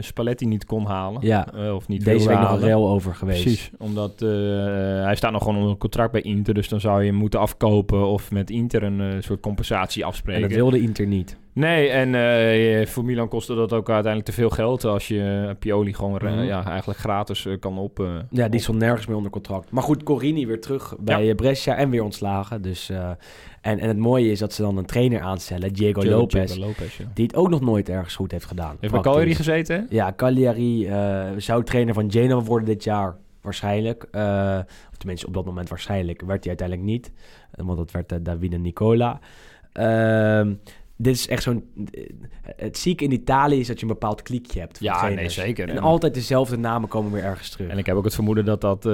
[0.00, 1.26] Spalletti niet kon halen.
[1.26, 1.46] Ja.
[1.74, 2.64] Of niet Deze week nog een halen.
[2.68, 3.42] rel over geweest.
[3.42, 4.28] Precies, omdat eh,
[5.04, 6.54] hij staat nog gewoon onder contract bij Inter.
[6.54, 10.08] Dus dan zou je hem moeten afkopen of met Inter een eh, soort compensatie En
[10.08, 10.42] afspreken.
[10.42, 11.36] dat wilde Inter niet.
[11.54, 15.94] Nee, en eh, voor Milan kostte dat ook uiteindelijk te veel geld als je Pioli
[15.94, 16.42] gewoon Mhm.
[16.42, 18.06] ja, eigenlijk gratis kan op.
[18.30, 19.70] Ja, die stond nergens meer onder contract.
[19.70, 22.62] Maar goed, Corini weer terug bij Brescia en weer ontslagen.
[22.62, 22.90] Dus,
[23.62, 26.56] en, en het mooie is dat ze dan een trainer aanstellen, Diego Diego Lopez.
[26.56, 27.04] Lopez, ja.
[27.14, 28.76] Die het ook nog nooit ergens goed heeft gedaan.
[28.80, 29.02] Heeft bij.
[29.02, 29.76] Cagliari gezeten?
[29.76, 29.82] hè?
[29.88, 33.16] Ja, Cagliari eh, zou trainer van Genoa worden dit jaar.
[33.40, 34.06] Waarschijnlijk.
[34.10, 34.58] Eh,
[34.90, 36.20] of tenminste, op dat moment waarschijnlijk.
[36.20, 37.12] Werd hij uiteindelijk niet.
[37.50, 39.20] Eh, want dat werd uh, Davide Nicola.
[39.72, 40.54] Ehm,
[41.02, 41.64] dit is echt zo'n...
[42.56, 44.78] Het zieke in Italië is dat je een bepaald kliekje hebt.
[44.78, 45.68] van Ja, nee, zeker.
[45.68, 47.68] En En- altijd dezelfde namen komen weer ergens terug.
[47.68, 48.86] En ik heb ook het vermoeden dat dat...
[48.86, 48.92] eh,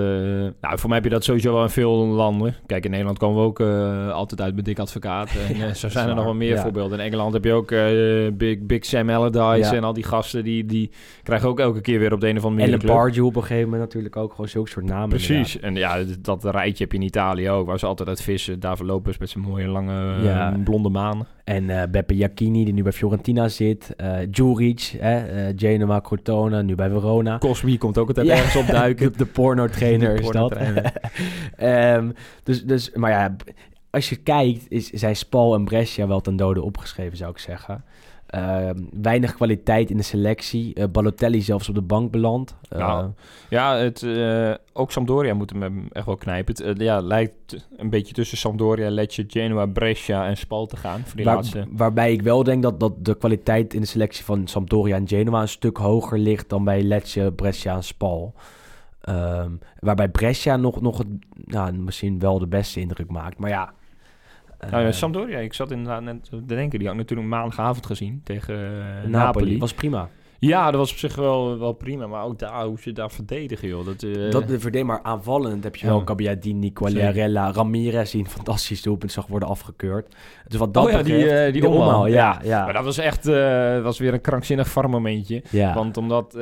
[0.60, 2.56] nou, voor mij heb je dat sowieso wel in veel landen.
[2.66, 5.30] Kijk, in Nederland komen we ook eh, altijd uit met dik advocaat.
[5.48, 6.62] En eh, zo zijn er nog wel meer ja.
[6.62, 6.98] voorbeelden.
[6.98, 7.68] In Engeland heb je ook
[8.38, 9.76] Big, Big Sam Allardyce Ja.
[9.76, 10.44] en al die gasten.
[10.44, 10.90] Die, die
[11.22, 12.96] krijgen ook elke keer weer op de een of andere en manier een een.
[12.96, 14.30] Pardew op een gegeven moment natuurlijk ook.
[14.30, 15.08] Gewoon zulke soort namen.
[15.08, 15.60] Precies.
[15.60, 17.66] En ja, dat rijtje heb je in Italië ook.
[17.66, 18.60] Waar ze altijd uit vissen.
[18.60, 21.26] David Lopez met zijn mooie lange blonde maan.
[21.48, 23.94] En eh Beppe Jacchini, die nu bij Fiorentina zit.
[23.96, 25.22] eh Juric, eh,
[25.56, 27.38] Genoa, Crotone, nu bij Verona.
[27.38, 28.34] Cosmi komt ook altijd Ja.
[28.34, 29.12] ergens opduiken.
[29.12, 30.56] De, de porno-trainer De is dat.
[31.56, 32.10] Ehm,
[32.42, 33.36] dus, dus, maar ja,
[33.90, 37.84] als je kijkt, is, zijn Spal en Brescia wel ten dode opgeschreven, zou ik zeggen.
[38.28, 40.74] Ehm, weinig kwaliteit in de selectie.
[40.74, 42.56] Eh, Balotelli zelfs op de bank beland.
[42.68, 43.10] Eh, Nou,
[43.48, 46.64] Ja, het, eh, ook Sampdoria moet hem echt wel knijpen.
[46.66, 51.00] Het ja, lijkt een beetje tussen Sampdoria, Lecce, Genoa, Brescia en Spal te gaan.
[51.04, 51.64] Voor die waar- laatste.
[51.70, 55.40] waarbij ik wel denk dat, dat de kwaliteit in de selectie van Sampdoria en Genoa
[55.40, 58.34] een stuk hoger ligt dan bij Lecce, Brescia en Spal.
[59.00, 61.06] Ehm, waarbij Brescia nog, nog het,
[61.44, 63.38] nou, misschien wel de beste indruk maakt.
[63.38, 63.72] Maar ja.
[64.60, 66.78] Nou, ja, eh, Sampdoria, ik zat inderdaad net te denken.
[66.78, 69.10] Die had ik natuurlijk maandagavond gezien tegen eh, Napoli.
[69.10, 70.08] Napoli was prima.
[70.40, 72.06] Ja, dat was op zich wel, wel prima.
[72.06, 73.84] Maar ook daar, hoe ze daar verdedigen, joh.
[73.84, 74.30] Dat, uh...
[74.30, 78.10] dat de verdedigen, maar aanvallend heb je wel Cabbiadini, Quagliarella, Ramirez...
[78.10, 80.14] die een fantastisch doelpunt zag worden afgekeurd.
[80.48, 82.64] Dus wat dat oh ja, die, uh, die, die omhaal, ja, ja.
[82.64, 85.42] Maar dat was echt uh, was weer een krankzinnig var momentje.
[85.50, 85.74] Ja.
[85.74, 86.38] Want omdat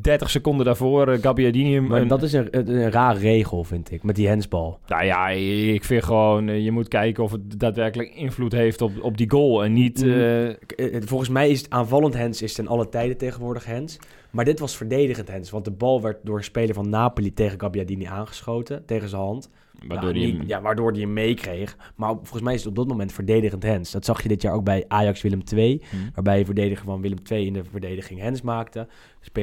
[0.00, 1.80] 30 seconden daarvoor uh, Gabbiadini...
[1.80, 2.08] Maar een...
[2.08, 4.78] dat is een, een, raar regel, vind ik, met die hensbal.
[4.86, 6.62] Nou ja, ik vind gewoon...
[6.62, 9.64] je moet kijken of het daadwerkelijk invloed heeft op, op die goal.
[9.64, 10.04] En niet...
[10.04, 10.56] Mm.
[11.04, 13.98] Volgens mij is het aanvallend hens is ten alle tijden tegenwoordig hens.
[14.30, 15.50] Maar dit was verdedigend hens.
[15.50, 18.84] Want de bal werd door een speler van Napoli tegen Gabbiadini aangeschoten.
[18.84, 19.50] Tegen zijn hand.
[19.88, 21.76] Waardoor nou, hij niet, ja, waardoor hem meekreeg.
[21.96, 23.90] Maar volgens mij is het op dat moment verdedigend hens.
[23.90, 25.82] Dat zag je dit jaar ook bij Ajax Willem 2.
[25.90, 26.10] Hmm.
[26.14, 28.88] Waarbij je verdediger van Willem 2 in de verdediging hens maakte.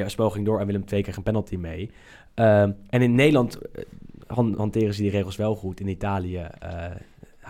[0.06, 1.90] Spel ging door en Willem 2 kreeg een penalty mee.
[2.36, 5.80] Um, en in Nederland uh, hanteren ze die regels wel goed.
[5.80, 6.86] In Italië uh,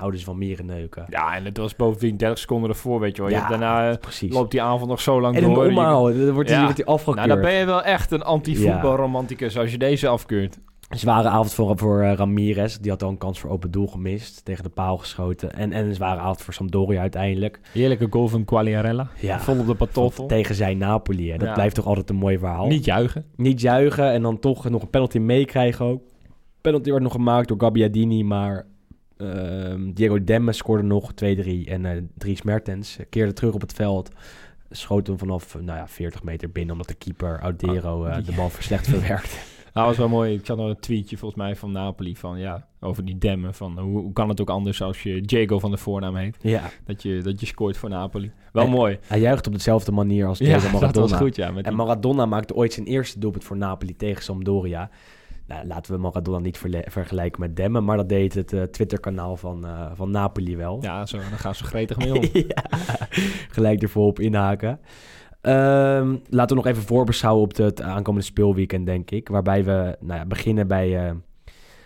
[0.01, 1.05] houden ze van mierenneuken.
[1.09, 3.31] Ja, en het was bovendien 30 seconden ervoor, weet je wel.
[3.31, 4.33] Je Ja, hebt daarna precies.
[4.33, 5.63] loopt die avond nog zo lang En door.
[5.63, 6.65] Je- omhaal, dan wordt hij Ja.
[6.65, 7.15] wordt afgekeurd.
[7.27, 10.59] Nou, dan ben je wel echt een anti-voetbalromanticus als je deze afkeurt.
[10.89, 12.75] Zware avond voor, voor eh, Ramirez.
[12.77, 14.45] Die had al een kans voor open doel gemist.
[14.45, 15.53] Tegen de paal geschoten.
[15.53, 17.59] En, en een zware avond voor Sampdoria uiteindelijk.
[17.73, 19.07] Heerlijke goal van Quagliarella.
[19.19, 19.39] Ja.
[19.39, 20.25] Vol op de patoffel.
[20.25, 21.31] Tegen zijn Napoli.
[21.31, 21.37] Hè.
[21.37, 21.53] Dat Ja.
[21.53, 22.67] blijft toch altijd een mooi verhaal.
[22.67, 23.25] Niet juichen.
[23.35, 26.01] Niet juichen en dan toch nog een penalty meekrijgen ook.
[26.61, 28.65] Penalty werd nog gemaakt door Gabbiadini, maar
[29.93, 31.15] Diego Demme scoorde nog 2-3.
[31.65, 34.09] En eh Dries Mertens keerde terug op het veld.
[34.69, 38.23] Schoot hem vanaf eh, nou ja, 40 meter binnen, omdat de keeper Audero eh, die-
[38.23, 39.35] de bal slecht verwerkte.
[39.73, 40.33] Nou, was wel mooi.
[40.33, 43.53] Ik zat nog een tweetje volgens mij van Napoli van ja, over die demmen.
[43.53, 46.37] Van hoe, hoe kan het ook anders als je Diego van de voornaam heet?
[46.41, 48.31] ja, Dat je, dat je scoort voor Napoli.
[48.51, 48.97] Wel En- mooi.
[49.07, 50.91] hij juicht op dezelfde manier als Diego Ja, Maradona.
[50.91, 51.51] dat was goed, ja.
[51.51, 54.89] Met En die- Maradona maakte ooit zijn eerste doelpunt voor Napoli tegen Sampdoria.
[55.51, 59.65] Nou, laten we Maradona niet vergelijken met Demme, maar dat deed het eh, Twitterkanaal van,
[59.65, 60.77] eh, van Napoli wel.
[60.81, 62.23] ja, zo, dan gaan ze gretig mee om.
[62.33, 62.63] ja,
[63.49, 64.79] gelijk ervoor op inhaken.
[65.41, 69.27] Ehm, laten we nog even voorbeschouwen op het aankomende speelweekend, denk ik.
[69.27, 71.15] Waarbij we nou ja, beginnen bij, eh,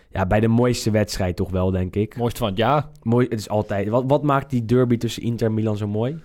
[0.10, 2.18] ja, bij de mooiste wedstrijd toch wel, denk ik.
[2.18, 2.88] Mooiste van het jaar.
[3.04, 3.88] Mooi, het is altijd...
[3.88, 6.22] Wat, wat maakt die derby tussen Inter en Milan zo mooi?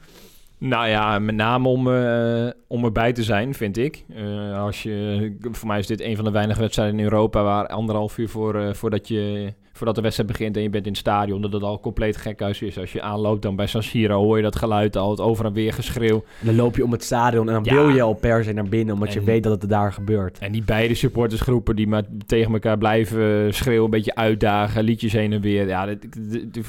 [0.61, 4.05] Nou ja, met name om, eh, om erbij te zijn, vind ik.
[4.15, 7.67] Eh, als je, voor mij is dit een van de weinige wedstrijden in Europa waar
[7.67, 11.01] anderhalf uur voor, eh, voordat, je, voordat de wedstrijd begint en je bent in het
[11.01, 12.79] stadion, dat het al compleet gekhuis is.
[12.79, 15.53] Als je aanloopt dan bij San Siro hoor je dat geluid al, het over en
[15.53, 16.25] weer geschreeuw.
[16.41, 17.75] Dan loop je om het stadion en dan Ja.
[17.75, 20.39] wil je al per se naar binnen, omdat je weet dat het daar gebeurt.
[20.39, 25.33] En die beide supportersgroepen die maar tegen elkaar blijven schreeuwen, een beetje uitdagen, liedjes heen
[25.33, 25.69] en weer.
[25.69, 25.89] Ja,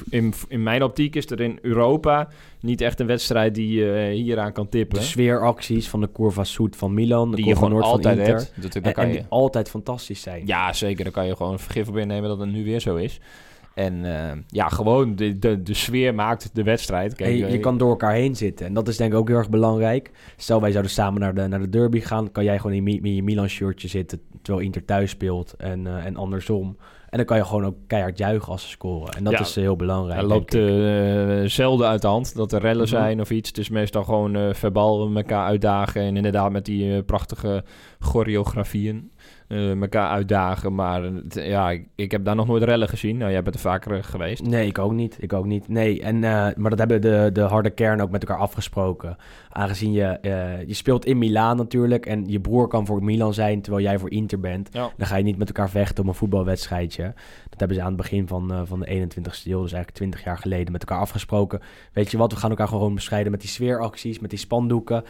[0.10, 2.28] in, in mijn optiek is er in Europa
[2.60, 4.98] niet echt een wedstrijd die je hieraan kan tippen.
[5.00, 8.26] De sfeeracties van de Curva Sud van Milan, de die je gewoon Noord altijd van
[8.26, 8.50] Inter.
[8.56, 8.84] hebt.
[8.84, 9.16] Dat, kan en je.
[9.18, 10.42] die altijd fantastisch zijn.
[10.46, 11.04] Ja, zeker.
[11.04, 13.01] Dan kan je gewoon vergif op innemen dat het nu weer zo is.
[13.74, 17.16] En eh, ja, gewoon de, de, de sfeer maakt de wedstrijd.
[17.16, 18.66] Kijk, je, je eh, kan door elkaar heen zitten.
[18.66, 20.12] En dat is denk ik ook heel erg belangrijk.
[20.38, 22.32] Stel, wij zouden samen naar de, naar de derby gaan.
[22.32, 25.54] Kan jij gewoon in, je Milan-shirtje zitten terwijl Inter thuis speelt.
[25.58, 26.78] En, eh, en andersom.
[27.10, 29.14] En dan kan je gewoon ook keihard juichen als ze scoren.
[29.14, 29.40] En dat Ja.
[29.40, 30.20] is heel belangrijk.
[30.20, 32.88] Hij loopt eh, zelden uit de hand dat er rellen Mhm.
[32.96, 33.50] zijn of iets.
[33.50, 36.02] Het is meestal gewoon verbaal elkaar uitdagen.
[36.02, 37.64] En inderdaad met die prachtige
[38.00, 39.11] choreografieën
[39.58, 40.76] elkaar uitdagen.
[40.76, 43.18] Maar eh, het- ja, ik, ik heb daar nog nooit rellen gezien.
[43.18, 44.44] Nou, jij bent er vaker eh, geweest.
[44.46, 45.18] Nee, ik ook niet.
[45.20, 45.68] Ik ook niet.
[45.68, 49.16] Nee, en, maar dat hebben de, de harde kern ook met elkaar afgesproken.
[49.50, 50.18] Aangezien je,
[50.68, 52.06] je speelt in Milaan natuurlijk.
[52.06, 54.70] En je broer kan voor Milan zijn terwijl jij voor Inter bent.
[54.72, 54.90] Ja.
[54.98, 57.04] Dan ga je niet met elkaar vechten om een voetbalwedstrijdje.
[57.50, 60.38] Dat hebben ze aan het begin van, van de 21ste eeuw, dus eigenlijk 20 jaar
[60.38, 61.60] geleden, met elkaar afgesproken.
[61.94, 65.04] Weet je wat, we gaan elkaar gewoon bestrijden met die sfeeracties, met die spandoeken.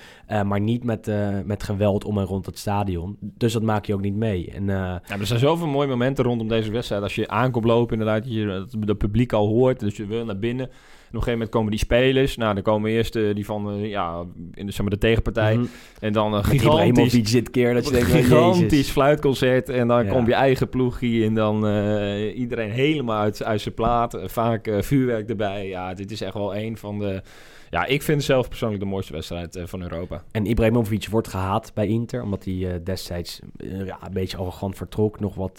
[0.45, 1.11] maar niet met,
[1.45, 3.17] met geweld om en rond het stadion.
[3.19, 4.30] Dus dat maak je ook niet mee.
[4.53, 7.01] En, eh, Ja, er zijn zoveel mooie momenten rondom deze wedstrijd.
[7.03, 9.79] Als je aankomt lopen, inderdaad, je dat het publiek al hoort.
[9.79, 10.65] Dus je wil naar binnen.
[10.65, 12.37] En op een gegeven moment komen die spelers.
[12.37, 14.23] Nou, dan komen eerst eh, die van eh, ja,
[14.53, 15.55] in de, zeg maar, de tegenpartij.
[15.55, 15.65] mhm.
[15.99, 18.89] En dan een gigantisch, dit keer, dat je denkt, oh, gigantisch Jezus.
[18.91, 19.69] fluitconcert.
[19.69, 20.11] En dan Ja.
[20.11, 21.25] komt je eigen ploegie.
[21.25, 21.55] En dan
[22.35, 24.19] iedereen helemaal uit, uit zijn plaat.
[24.25, 25.67] Vaak vuurwerk erbij.
[25.67, 27.21] Ja, dit is echt wel een van de...
[27.71, 30.23] Ja, ik vind zelf persoonlijk de mooiste wedstrijd eh, van Europa.
[30.31, 34.75] En Ibrahimovic wordt gehaat bij Inter, omdat hij eh, destijds eh, ja, een beetje arrogant
[34.75, 35.19] vertrok.
[35.19, 35.57] Nog wat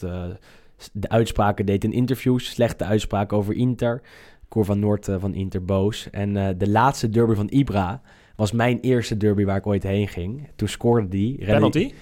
[0.92, 4.02] de uitspraken deed in interviews, slechte uitspraken over Inter.
[4.48, 6.10] Cor van Noord van Inter boos.
[6.10, 8.02] En de laatste derby van Ibra
[8.36, 10.48] was mijn eerste derby waar ik ooit heen ging.
[10.56, 11.44] Toen scoorde die.
[11.44, 11.92] Penalty?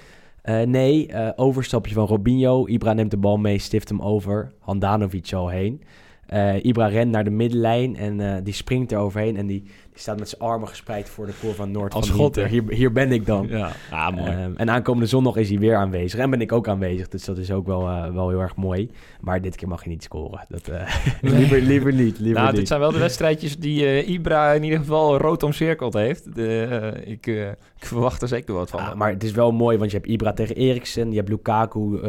[0.42, 2.66] Eh, nee, overstapje van Robinho.
[2.66, 4.52] Ibra neemt de bal mee, stift hem over.
[4.58, 5.82] Handanovic al heen.
[6.26, 9.36] Eh, Ibra rent naar de middenlijn en die springt er overheen.
[9.36, 9.62] En die,
[10.00, 12.36] die staat met zijn armen gespreid voor de koor van Noord Als van God?
[12.36, 13.46] Hier, hier ben ik dan.
[13.48, 14.30] Ja, ah, mooi.
[14.30, 16.20] Ehm, en aankomende zondag is hij weer aanwezig.
[16.20, 17.08] En ben ik ook aanwezig.
[17.08, 18.90] Dus dat is ook wel, eh, wel heel erg mooi.
[19.20, 20.46] Maar dit keer mag je niet scoren.
[20.48, 22.18] Dat, eh, liever, liever niet.
[22.18, 22.56] Liever nou, niet.
[22.56, 26.34] dit zijn wel de wedstrijdjes die eh, Ibra in ieder geval rood omcirkeld heeft.
[26.34, 28.80] De, ik, ik verwacht er zeker wat van.
[28.80, 31.10] Ja, maar het is wel mooi, want je hebt Ibra tegen Eriksen.
[31.10, 32.00] Je hebt Lukaku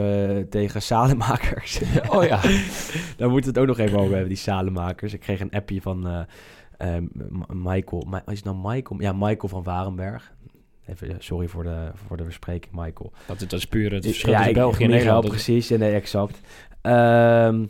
[0.50, 1.82] tegen Salemakers.
[2.16, 2.40] oh ja.
[3.18, 5.14] Daar moeten we het ook nog even over hebben, die Salemakers.
[5.14, 6.28] Ik kreeg een appje van
[6.82, 8.06] eh, eh, M- Michael.
[8.08, 9.02] Ma- is het nou Michael?
[9.02, 10.32] Ja, Michael van Warenberg.
[10.86, 13.12] Even, sorry voor de, voor de verspreking, Michael.
[13.28, 15.28] Dat, dat is puur het verschil tussen ik- België en Nederland.
[15.28, 15.68] Precies.
[15.68, 16.40] Ja, nee, exact.
[16.82, 17.66] Ehm,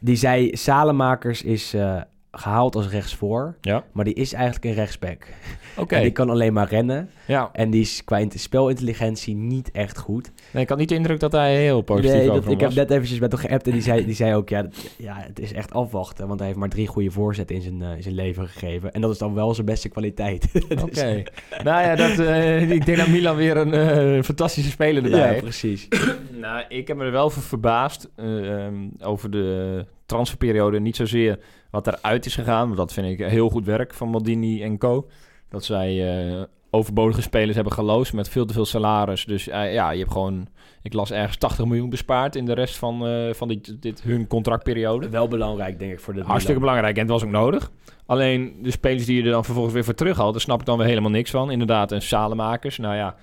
[0.00, 2.00] die zei, Salemakers is eh,
[2.30, 3.56] gehaald als rechtsvoor.
[3.60, 5.26] Ja, Maar die is eigenlijk een rechtsback.
[5.76, 5.94] oké.
[5.94, 7.10] En die kan alleen maar rennen.
[7.26, 10.32] Ja, En die is qua int- spelintelligentie niet echt goed.
[10.52, 12.74] nee, ik had niet de indruk dat hij heel positief Nee, over dat, ik heb
[12.74, 14.48] net eventjes met hem geappt en die zei, die zei ook...
[14.48, 17.62] Ja, dat- ja, het is echt afwachten, want hij heeft maar drie goede voorzetten in
[17.62, 18.92] zijn, eh, in zijn leven gegeven.
[18.92, 20.52] En dat is dan wel zijn beste kwaliteit.
[20.52, 21.22] Dus- Oké.
[21.64, 25.26] nou ja, dat, eh, ik denk dat Milan weer een eh, fantastische speler erbij ja,
[25.26, 25.42] heeft.
[25.42, 25.88] precies.
[26.40, 30.80] Nou, ik heb me er wel voor verbaasd eh, ehm, over de transferperiode.
[30.80, 31.38] Niet zozeer
[31.82, 35.08] wat eruit is gegaan, want dat vind ik heel goed werk van Maldini en co.
[35.48, 39.24] Dat zij eh, overbodige spelers hebben geloosd met veel te veel salaris.
[39.24, 40.48] Dus eh, ja, je hebt gewoon,
[40.82, 44.26] ik las ergens 80 miljoen bespaard in de rest van, eh, van dit, dit, hun
[44.26, 45.08] contractperiode.
[45.08, 47.70] Wel belangrijk, denk ik, voor de Hartstikke belangrijk en het was ook nodig.
[48.06, 50.78] Alleen de spelers die je er dan vervolgens weer voor terughaalt, daar snap ik dan
[50.78, 51.50] weer helemaal niks van.
[51.50, 52.78] Inderdaad, een Salemakers.
[52.78, 53.16] Nou ja,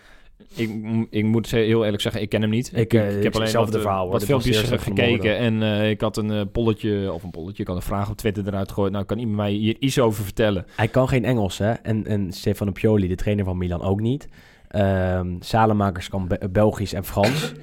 [0.55, 0.69] ik,
[1.09, 2.71] ik moet heel eerlijk zeggen, ik ken hem niet.
[2.75, 6.31] Ik, eh, ik heb alleen eh, verhaal, wat filmpjes gekeken en eh, ik had een
[6.31, 8.91] eh, polletje, of een polletje, ik had een vraag op Twitter eruit gegooid.
[8.91, 10.65] Nou, kan iemand mij hier iets over vertellen?
[10.75, 11.71] Hij kan geen Engels, hè?
[11.71, 14.27] En, en Stefano Pioli, de trainer van Milan, ook niet.
[14.67, 17.53] Ehm Salemakers kan Be- Belgisch en Frans.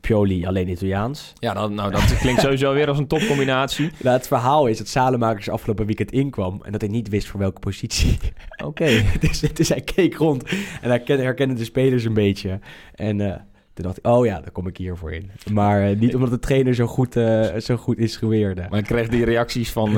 [0.00, 1.32] Pioli alleen Italiaans.
[1.38, 3.90] Ja, nou, nou dat klinkt sowieso weer als een topcombinatie.
[4.02, 6.60] Nou, het verhaal is dat Salemakers afgelopen weekend inkwam...
[6.62, 8.18] en dat hij niet wist voor welke positie.
[8.64, 9.02] Oké.
[9.20, 10.44] dus, dus hij keek rond
[10.80, 12.58] en hij ken- herkende de spelers een beetje.
[12.94, 13.34] En eh,
[13.74, 15.30] toen dacht ik, oh ja, daar kom ik hiervoor in.
[15.52, 18.66] Maar eh, niet omdat de trainer zo goed, eh, zo goed instrueerde.
[18.70, 19.92] Maar ik kreeg die reacties van,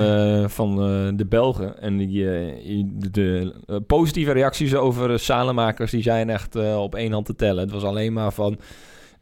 [0.50, 0.76] van
[1.16, 1.80] de Belgen.
[1.80, 2.24] En die,
[3.11, 3.55] de,
[3.86, 7.62] positieve reacties over Salemakers, die zijn echt op één hand te tellen.
[7.62, 8.59] Het was alleen maar van,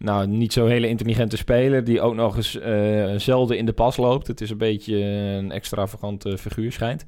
[0.05, 1.84] nou, niet zo'n hele intelligente speler...
[1.84, 4.26] die ook nog eens eh, zelden in de pas loopt.
[4.26, 7.05] Het is een beetje een extravagante figuur, schijnt.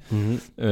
[0.55, 0.67] Eh,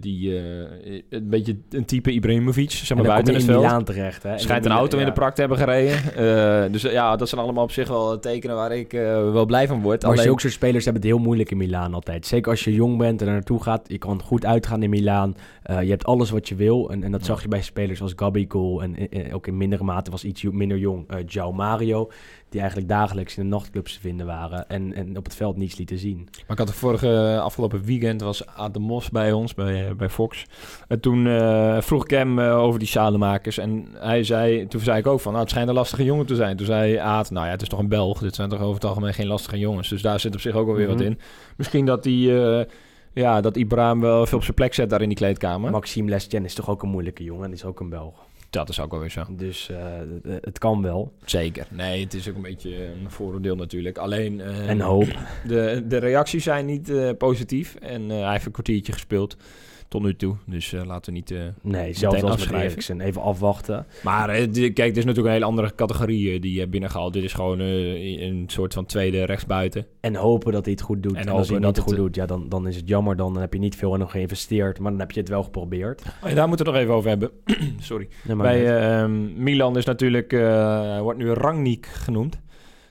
[0.00, 3.62] die eh, een beetje een type Ibrahimovic, zeg En maar buiten het veld.
[3.62, 4.30] Milaan terecht, hè?
[4.32, 5.98] En Schijnt een auto in de prak te hebben gereden.
[6.16, 9.00] Eh, dus eh, ja, dat zijn allemaal op zich wel tekenen waar ik eh,
[9.32, 10.02] wel blij van word.
[10.02, 12.26] Maar Alleen- zulke soort spelers hebben het heel moeilijk in Milaan altijd.
[12.26, 13.88] Zeker als je jong bent en er naartoe gaat.
[13.88, 15.34] Je kan goed uitgaan in Milaan.
[15.62, 16.90] Eh, je hebt alles wat je wil.
[16.90, 17.26] En, en dat Ja.
[17.26, 18.82] zag je bij spelers als Gabigol.
[18.82, 21.06] En eh, ook in mindere mate was iets minder jong.
[21.36, 22.10] Eh João Mario.
[22.48, 24.68] Die eigenlijk dagelijks in de nachtclubs te vinden waren.
[24.68, 26.28] En, en op het veld niets lieten zien.
[26.32, 30.08] Maar ik had de vorige afgelopen weekend was Adam Mos bij ons, bij, eh, bij
[30.08, 30.44] Fox.
[30.88, 33.58] En toen eh, vroeg ik hem eh, over die sademakers.
[33.58, 36.34] En hij zei, toen zei ik ook van, nou, het schijnt een lastige jongen te
[36.34, 36.56] zijn.
[36.56, 38.18] Toen zei Aad, nou ja, het is toch een Belg.
[38.18, 39.88] Dit zijn toch over het algemeen geen lastige jongens.
[39.88, 40.96] Dus daar zit op zich ook alweer Mhm.
[40.96, 41.18] wat in.
[41.56, 42.64] Misschien dat die, eh,
[43.12, 45.70] ja, dat Ibrahim wel veel op zijn plek zet daar in die kleedkamer.
[45.70, 47.44] Maxime Lestien is toch ook een moeilijke jongen.
[47.44, 48.25] En is ook een Belg.
[48.50, 49.24] Dat is ook alweer zo.
[49.30, 49.78] Dus eh,
[50.42, 51.12] het- kan wel.
[51.24, 51.66] Zeker.
[51.70, 53.98] Nee, het is ook een beetje een vooroordeel natuurlijk.
[53.98, 54.40] Alleen...
[54.40, 55.18] eh, En hoop.
[55.46, 57.74] De, de reacties zijn niet eh, positief.
[57.74, 59.36] En hij heeft een kwartiertje gespeeld
[59.88, 60.36] tot nu toe.
[60.46, 61.30] Dus eh, laten we niet...
[61.30, 62.70] eh, Nee, zelfs als afschrijven.
[62.70, 63.00] Eriksen.
[63.00, 63.86] Even afwachten.
[64.02, 67.12] Maar eh, kijk, dit is natuurlijk een hele andere categorie die je hebt binnengehaald.
[67.12, 69.86] Dit is gewoon een soort van tweede rechtsbuiten.
[70.00, 71.14] En hopen dat hij het goed doet.
[71.16, 72.88] En En, als hij het dat niet goed het, doet, ja, dan, dan is het
[72.88, 73.16] jammer.
[73.16, 74.78] Dan heb je niet veel in nog geïnvesteerd.
[74.78, 76.02] Maar dan heb je het wel geprobeerd.
[76.22, 77.30] Oh, ja, daar moeten we het nog even over hebben.
[77.88, 78.08] Sorry.
[78.24, 80.30] Nee, Bij eh, ehm, Milan is natuurlijk...
[81.00, 82.40] wordt nu Rangnick genoemd.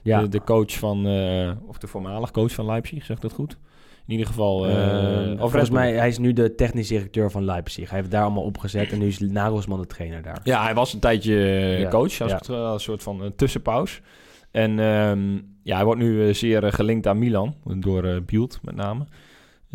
[0.01, 0.21] ja.
[0.21, 1.05] De, de coach van...
[1.67, 3.57] of de voormalig coach van Leipzig, zegt dat goed?
[4.07, 4.65] In ieder geval...
[4.67, 7.89] eh, Eh, volgens mij, hij is nu de technisch directeur van Leipzig.
[7.89, 10.39] Hij heeft daar allemaal opgezet en nu is Nagelsman de trainer daar.
[10.43, 11.35] Ja, hij was een tijdje
[11.75, 14.01] eh, coach, als het, een soort van een tussenpaus.
[14.51, 15.33] En ehm,
[15.63, 19.05] ja, hij wordt nu zeer gelinkt aan Milan, door eh Bielt met name.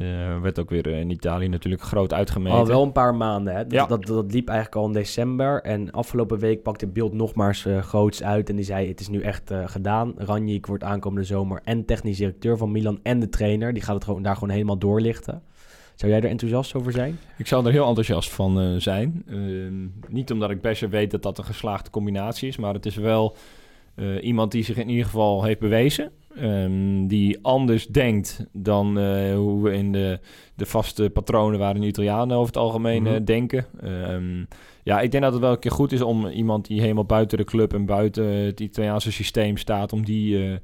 [0.01, 2.59] Eh, werd ook weer eh, in Italië natuurlijk groot uitgemeten.
[2.59, 3.55] Al wel een paar maanden.
[3.55, 3.63] Hè?
[3.63, 3.87] Dat, Ja.
[3.87, 5.63] dat, dat liep eigenlijk al in december.
[5.63, 8.49] En afgelopen week pakte Beeld nog maar eens eh, groots uit.
[8.49, 10.15] En die zei, het is nu echt eh, gedaan.
[10.17, 13.73] Ranjik wordt aankomende zomer en technisch directeur van Milan en de trainer.
[13.73, 15.43] Die gaat het gewoon, daar gewoon helemaal doorlichten.
[15.95, 17.19] Zou jij er enthousiast over zijn?
[17.39, 19.23] Ik zou er heel enthousiast van eh, zijn.
[19.29, 22.97] Ehm, niet omdat ik best weet dat dat een geslaagde combinatie is, maar het is
[22.97, 23.37] wel
[23.95, 26.11] eh, iemand die zich in ieder geval heeft bewezen.
[26.37, 30.19] Ehm, die anders denkt dan eh, hoe we in de,
[30.55, 33.25] de vaste patronen waarin de Italianen over het algemeen eh, Mhm.
[33.25, 33.67] denken.
[33.81, 34.45] Ehm,
[34.85, 37.39] ja, ik denk dat het wel een keer goed is om iemand die helemaal buiten
[37.39, 40.57] de club en buiten het Italiaanse systeem staat, om die eh,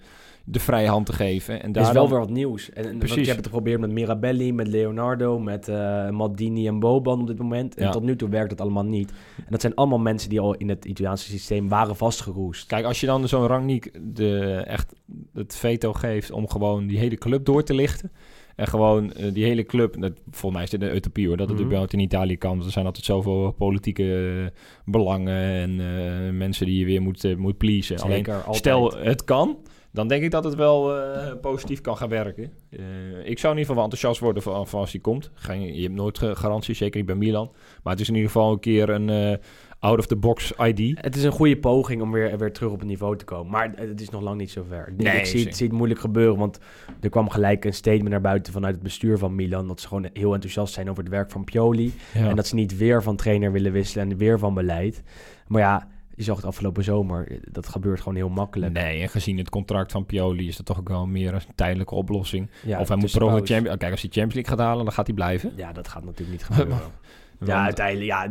[0.49, 1.63] de vrije hand te geven.
[1.63, 2.71] En daar is wel dan- weer wat nieuws.
[2.71, 3.17] En, en want Precies.
[3.21, 7.39] je hebt het geprobeerd met Mirabelli, met Leonardo, met eh Maldini en Boban op dit
[7.39, 7.75] moment.
[7.77, 7.91] En Ja.
[7.91, 9.11] tot nu toe werkt het allemaal niet.
[9.37, 12.67] En dat zijn allemaal mensen die al in het Italiaanse systeem waren vastgeroest.
[12.67, 14.93] Kijk, als je dan zo'n Rangnick de, echt
[15.35, 18.11] het veto geeft om gewoon die hele club door te lichten.
[18.57, 21.49] En gewoon eh, die hele club, dat, volgens mij is dit een utopie hoor, dat
[21.49, 22.51] het überhaupt in Italië kan.
[22.51, 27.25] Want er zijn altijd zoveel politieke eh, belangen en eh, mensen die je weer moet,
[27.25, 27.99] eh, moet pleasen.
[27.99, 28.57] Alleen, altijd.
[28.57, 29.59] stel het kan,
[29.97, 32.53] dan denk ik dat het wel eh, positief kan gaan werken.
[32.71, 32.81] Eh,
[33.25, 35.31] ik zou in ieder geval wel enthousiast worden van, van als die komt.
[35.35, 37.51] Geen, je hebt nooit garanties, zeker niet bij Milan.
[37.83, 39.39] Maar het is in ieder geval een keer een eh,
[39.79, 40.99] out-of-the-box ID.
[41.01, 43.53] Het is een goede poging om weer, weer terug op het niveau te komen.
[43.53, 44.89] Maar het is nog lang niet zover.
[44.89, 46.59] Ik, Nee, ik zie, het, zie het moeilijk gebeuren, want
[47.01, 49.69] er kwam gelijk een statement naar buiten vanuit het bestuur van Milan.
[49.69, 51.95] Dat ze gewoon heel enthousiast zijn over het werk van Pioli.
[52.15, 52.29] Ja.
[52.29, 55.03] En dat ze niet weer van trainer willen wisselen en weer van beleid.
[55.47, 57.39] Maar ja, je zag het afgelopen zomer.
[57.51, 58.73] Dat gebeurt gewoon heel makkelijk.
[58.73, 61.95] Nee, en gezien het contract van Pioli is dat toch ook wel meer een tijdelijke
[61.95, 62.51] oplossing.
[62.65, 63.53] Ja, of hij moet tussen per ongeluk pauze.
[63.53, 63.79] Champions...
[63.79, 65.53] Kijk, als hij Champions League gaat halen, dan gaat hij blijven.
[65.57, 66.79] Ja, dat gaat natuurlijk niet gebeuren.
[67.45, 68.29] ja, uiteindelijk, ja,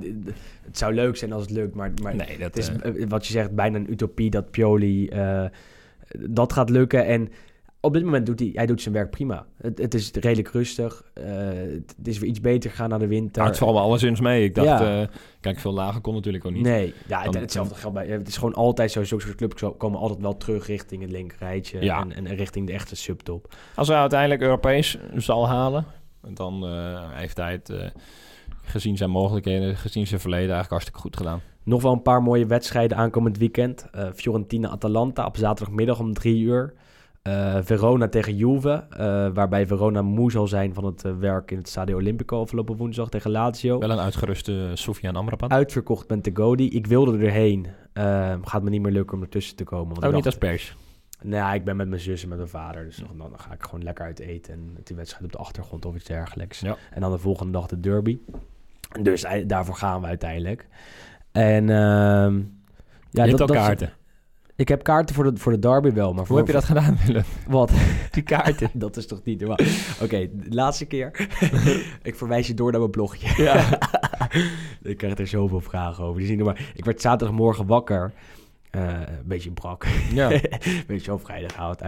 [0.65, 1.75] het zou leuk zijn als het lukt.
[1.75, 4.51] Maar, maar Nee, dat het is, eh, eh, wat je zegt, bijna een utopie dat
[4.51, 5.45] Pioli eh,
[6.19, 7.05] dat gaat lukken.
[7.05, 7.29] En
[7.79, 9.45] op dit moment doet hij, hij doet zijn werk prima.
[9.57, 11.03] Het, het is redelijk rustig.
[11.13, 13.37] Het is weer iets beter gegaan naar de winter.
[13.37, 14.43] nou, het valt me alleszins mee.
[14.43, 15.09] Ik dacht, Ja.
[15.39, 16.63] kijk, veel lager kon natuurlijk ook niet.
[16.63, 18.07] Nee, ja, het, hetzelfde geldt bij.
[18.07, 19.03] Het is gewoon altijd zo.
[19.03, 21.81] Zulke soort clubs komen altijd wel terug richting het linkerrijtje.
[21.81, 21.99] Ja.
[22.01, 23.55] En, en richting de echte subtop.
[23.75, 25.85] Als hij uiteindelijk Europees zal halen,
[26.33, 26.65] dan
[27.13, 27.93] heeft hij het
[28.65, 31.41] gezien zijn mogelijkheden, gezien zijn verleden eigenlijk hartstikke goed gedaan.
[31.63, 33.87] Nog wel een paar mooie wedstrijden aankomend weekend.
[33.91, 36.73] Eh, Fiorentina-Atalanta op zaterdagmiddag om drie uur.
[37.25, 38.97] Eh, Verona tegen Juve, eh,
[39.33, 43.31] waarbij Verona moe zal zijn van het werk in het Stadio Olimpico afgelopen woensdag tegen
[43.31, 43.79] Lazio.
[43.79, 45.51] Wel een uitgeruste Sofian Amrabat.
[45.51, 46.69] Uitverkocht met de Godi.
[46.69, 47.67] Ik wilde erheen.
[47.93, 49.87] Eh, gaat me niet meer lukken om ertussen te komen.
[49.87, 50.75] Want ook ik niet als pers.
[51.21, 52.83] Nou, ik ben met mijn zus en met mijn vader.
[52.83, 54.53] Dus dan, dan ga ik gewoon lekker uit eten.
[54.53, 56.59] En die wedstrijd op de achtergrond of iets dergelijks.
[56.59, 56.77] Ja.
[56.91, 58.19] En dan de volgende dag de derby.
[59.01, 60.67] Dus daarvoor gaan we uiteindelijk.
[61.31, 62.35] En ehm
[63.09, 63.93] ja, je hebt dat, al dat- kaarten.
[64.57, 66.09] Ik heb kaarten voor de, voor de derby wel.
[66.09, 67.23] Maar Hoe voor, heb je dat gedaan, Willem?
[67.47, 67.71] Wat?
[68.11, 68.69] Die kaarten.
[68.85, 69.57] dat is toch niet normaal?
[70.01, 71.27] Oké, laatste keer.
[72.03, 73.43] ik verwijs je door naar mijn blogje.
[73.43, 73.79] ja.
[74.81, 76.19] ik krijg er zoveel vragen over.
[76.19, 76.63] Dus niet normaal.
[76.73, 78.11] Ik werd zaterdagmorgen wakker.
[78.75, 79.85] Eh, een beetje brak.
[80.13, 80.27] ja.
[80.87, 81.81] Weet je wel, vrijdagavond.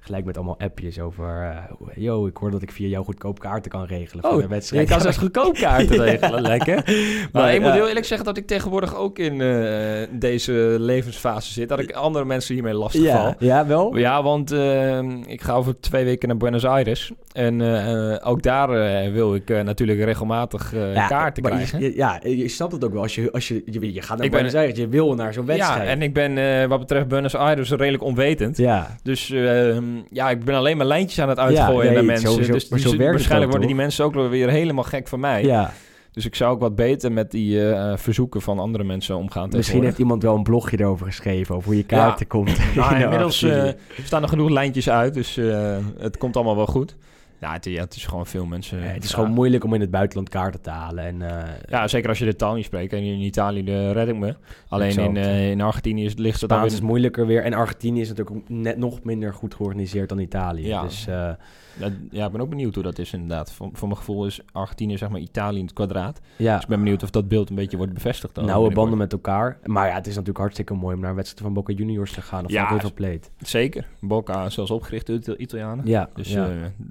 [0.00, 1.42] Gelijk met allemaal appjes over...
[1.42, 4.48] eh, yo, ik hoor dat ik via jou goedkoop kaarten kan regelen voor Oh, de
[4.48, 4.82] wedstrijd.
[4.88, 6.74] je kan zelfs goedkoop kaarten regelen, lekker.
[7.32, 7.74] Maar Maar, ik moet ja.
[7.74, 11.68] heel eerlijk zeggen dat ik tegenwoordig ook in eh, deze levensfase zit.
[11.68, 13.26] Dat ik andere mensen hiermee lastig val.
[13.26, 13.96] ja, ja, wel?
[13.96, 17.12] Ja, want eh, ik ga over twee weken naar Buenos Aires.
[17.34, 21.80] En eh, ook daar eh, wil ik eh, natuurlijk regelmatig eh, Ja, kaarten krijgen.
[21.80, 23.02] Je, ja, je snapt het ook wel.
[23.02, 25.56] Als je, als je, je, je gaat naar ben- Aires, je wil naar zo'n ja,
[25.56, 25.88] wedstrijd.
[25.88, 28.56] en ik ben eh, wat betreft Buenos Aires redelijk onwetend.
[28.56, 28.96] ja.
[29.02, 29.76] Dus eh,
[30.10, 32.36] ja, ik ben alleen maar lijntjes aan het uitgooien Ja, naar mensen.
[32.36, 35.42] dus die- zo waarschijnlijk worden die mensen ook weer helemaal gek van mij.
[35.44, 35.72] ja.
[36.12, 39.82] Dus ik zou ook wat beter met die eh, verzoeken van andere mensen omgaan Misschien
[39.84, 42.56] heeft iemand wel een blogje erover geschreven over hoe je kaarten komt.
[42.76, 43.76] Nou, in inmiddels eh, Argentinië.
[44.04, 46.96] staan er genoeg lijntjes uit, dus eh, het komt allemaal wel goed.
[47.44, 48.78] Ja, het, ja, het is gewoon veel mensen.
[48.78, 51.04] Ja, het is gewoon moeilijk om in het buitenland kaarten te halen.
[51.04, 52.92] En, eh, Ja, zeker als je de taal niet spreekt.
[52.92, 54.34] En in Italië eh, red ik me.
[54.68, 55.08] Alleen Exact.
[55.08, 56.72] in, eh, in Argentinië is, ligt het dan weer...
[56.72, 57.42] is moeilijker weer.
[57.44, 60.66] En Argentinië is natuurlijk ook net nog minder goed georganiseerd dan Italië.
[60.66, 60.82] Ja.
[60.82, 61.30] Dus eh,
[61.78, 63.52] Ja, ja, ik ben ook benieuwd hoe dat is inderdaad.
[63.52, 66.20] Voor, voor mijn gevoel is Argentinië zeg maar Italië in het kwadraat.
[66.36, 68.34] ja, Dus ik ben benieuwd of dat beeld een beetje wordt bevestigd.
[68.34, 69.58] dan nauwe banden met elkaar.
[69.64, 72.20] Maar ja, het is natuurlijk hartstikke mooi om naar een wedstrijd van Boca Juniors te
[72.22, 72.44] gaan.
[72.44, 73.28] Of Ja, van River Plate.
[73.38, 73.86] Zeker.
[74.00, 75.86] Boca zelfs opgericht door de Italianen.
[75.86, 76.48] Ja, Dus ja.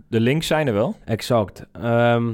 [0.08, 0.96] de links zijn er wel.
[1.06, 1.66] exact.
[1.72, 2.34] Ehm,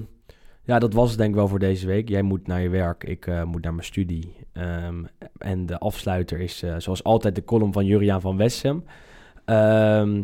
[0.64, 2.10] ja, dat was het denk ik wel voor deze week.
[2.10, 4.36] Jij moet naar je werk, ik eh, moet naar mijn studie.
[4.53, 5.03] Ehm,
[5.38, 8.84] en de afsluiter is eh, zoals altijd de column van Juriaan van Wessem.
[9.45, 10.22] Ehm,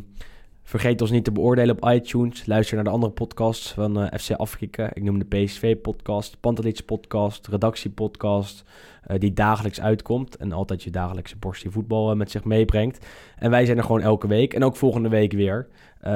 [0.65, 2.45] vergeet ons niet te beoordelen op iTunes.
[2.45, 4.93] Luister naar de andere podcasts van eh, FC Afrika.
[4.93, 8.63] Ik noem de PSV-podcast, Pantelits podcast, Redactie-podcast...
[9.03, 13.05] eh, die dagelijks uitkomt en altijd je dagelijkse portie voetbal eh, met zich meebrengt.
[13.35, 15.67] En wij zijn er gewoon elke week en ook volgende week weer.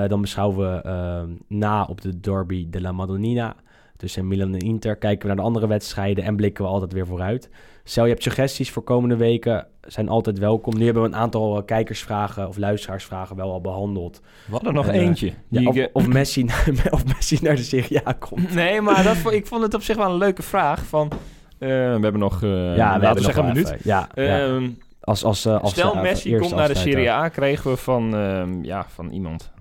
[0.08, 3.56] Dan beschouwen we na op de derby de la Madonnina
[3.98, 4.96] tussen Milan en Inter.
[4.96, 7.50] Kijken we naar de andere wedstrijden en blikken we altijd weer vooruit.
[7.84, 10.78] Stel je hebt suggesties voor komende weken, zijn altijd welkom.
[10.78, 14.22] Nu hebben we een aantal eh, kijkersvragen of luisteraarsvragen wel al behandeld.
[14.46, 15.28] We hadden nog En, eh, eentje.
[15.28, 18.54] Ja, die of, ik, eh, of, Messi, naar- of Messi naar de Serie A komt.
[18.56, 20.86] Nee, maar dat, ik vond het op zich wel een leuke vraag.
[20.86, 21.12] Van,
[21.58, 23.84] we hebben nog, eh ja, we laten hebben we zeggen, nog een minuut.
[23.84, 24.40] Ja, ja.
[24.40, 24.70] Ehm,
[25.02, 26.76] Als, als, als, Stel, Messi komt naar de.
[26.76, 29.52] Serie A, kregen we van, ehm, ja, van iemand.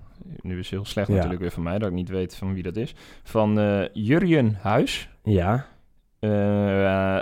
[0.41, 2.63] Nu is het heel slecht natuurlijk weer van mij, dat ik niet weet van wie
[2.63, 2.95] dat is.
[3.23, 3.53] Van
[3.93, 5.09] Jurjen Huis.
[5.23, 5.61] Ja, Uh,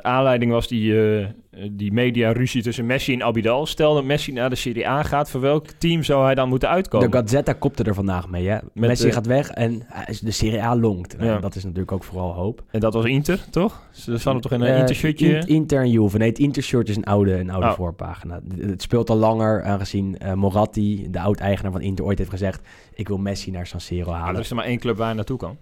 [0.01, 1.25] aanleiding was die, uh,
[1.71, 3.65] die media-ruzie tussen Messi en Abidal.
[3.65, 6.69] Stel dat Messi naar de Serie A gaat, voor welk team zou hij dan moeten
[6.69, 7.11] uitkomen?
[7.11, 8.47] De Gazzetta kopte er vandaag mee.
[8.47, 8.57] Hè?
[8.73, 9.87] Messi gaat weg en
[10.21, 11.17] de Serie A longt.
[11.17, 12.63] Nou, Dat is natuurlijk ook vooral hoop.
[12.71, 13.87] En dat was Inter, toch?
[13.91, 15.43] Ze hadden toch in een uh, Inter-shirtje?
[15.45, 16.17] Inter en Juve.
[16.17, 17.73] Nee, het Inter-shirt is een oude, een oude oh.
[17.73, 18.39] voorpagina.
[18.59, 22.61] Het speelt al langer, aangezien Moratti, de oud-eigenaar van Inter, ooit heeft gezegd...
[22.93, 24.25] ik wil Messi naar San Siro halen.
[24.25, 25.57] Maar er is er maar één club waar hij naartoe kan.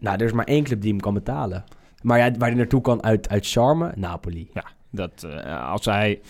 [0.00, 1.64] Nou, er is maar één club die hem kan betalen.
[2.02, 4.50] Maar ja, waar hij naartoe kan uit, uit charme, Napoli.
[4.52, 6.20] Ja, dat, uh, als hij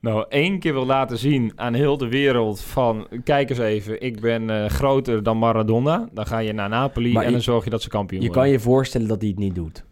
[0.00, 3.08] nou één keer wil laten zien aan heel de wereld van...
[3.24, 6.08] kijk eens even, ik ben uh, groter dan Maradona.
[6.12, 8.44] Dan ga je naar Napoli en dan zorg je dat ze kampioen Je worden.
[8.44, 9.84] kan je voorstellen dat hij het niet doet.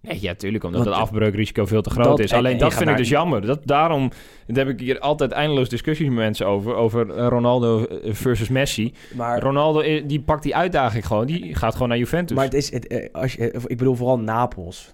[0.00, 2.32] Nee, ja, tuurlijk, omdat Want, het afbreukrisico veel te groot dat, is.
[2.32, 3.46] Alleen en, dat vind ik dus jammer.
[3.46, 4.10] Dat, daarom
[4.46, 6.74] daar heb ik hier altijd eindeloos discussies met mensen over.
[6.74, 8.94] Over eh, Ronaldo versus Messi.
[9.14, 11.26] Maar, Ronaldo, die pakt die uitdaging gewoon.
[11.26, 12.36] Die gaat gewoon naar Juventus.
[12.36, 14.92] Maar het is, het, eh, als je, ik bedoel vooral Napels.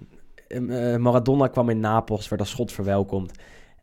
[0.49, 3.33] Uh, Maradona kwam in Napels, werd als schot verwelkomd.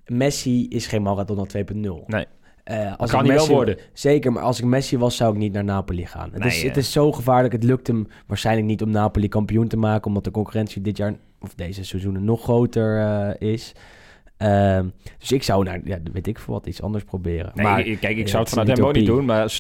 [0.06, 1.74] Messi is geen Maradona 2.0.
[2.06, 2.26] Nee.
[2.72, 3.78] Uh, als kan hij wel worden.
[3.94, 6.30] Zeker, maar als ik Messi was, zou ik niet naar Napoli gaan.
[6.34, 7.54] Het, is, het is zo gevaarlijk.
[7.54, 11.14] Het lukt hem waarschijnlijk niet om Napoli kampioen te maken, omdat de concurrentie dit jaar
[11.40, 13.74] of deze seizoenen nog groter uh, is.
[14.38, 14.80] Uh,
[15.18, 17.52] dus ik zou naar, ja, weet ik voor wat, iets anders proberen.
[17.56, 19.60] Nee, maar, kijk, ik zou het vanuit hem ook niet doen, maar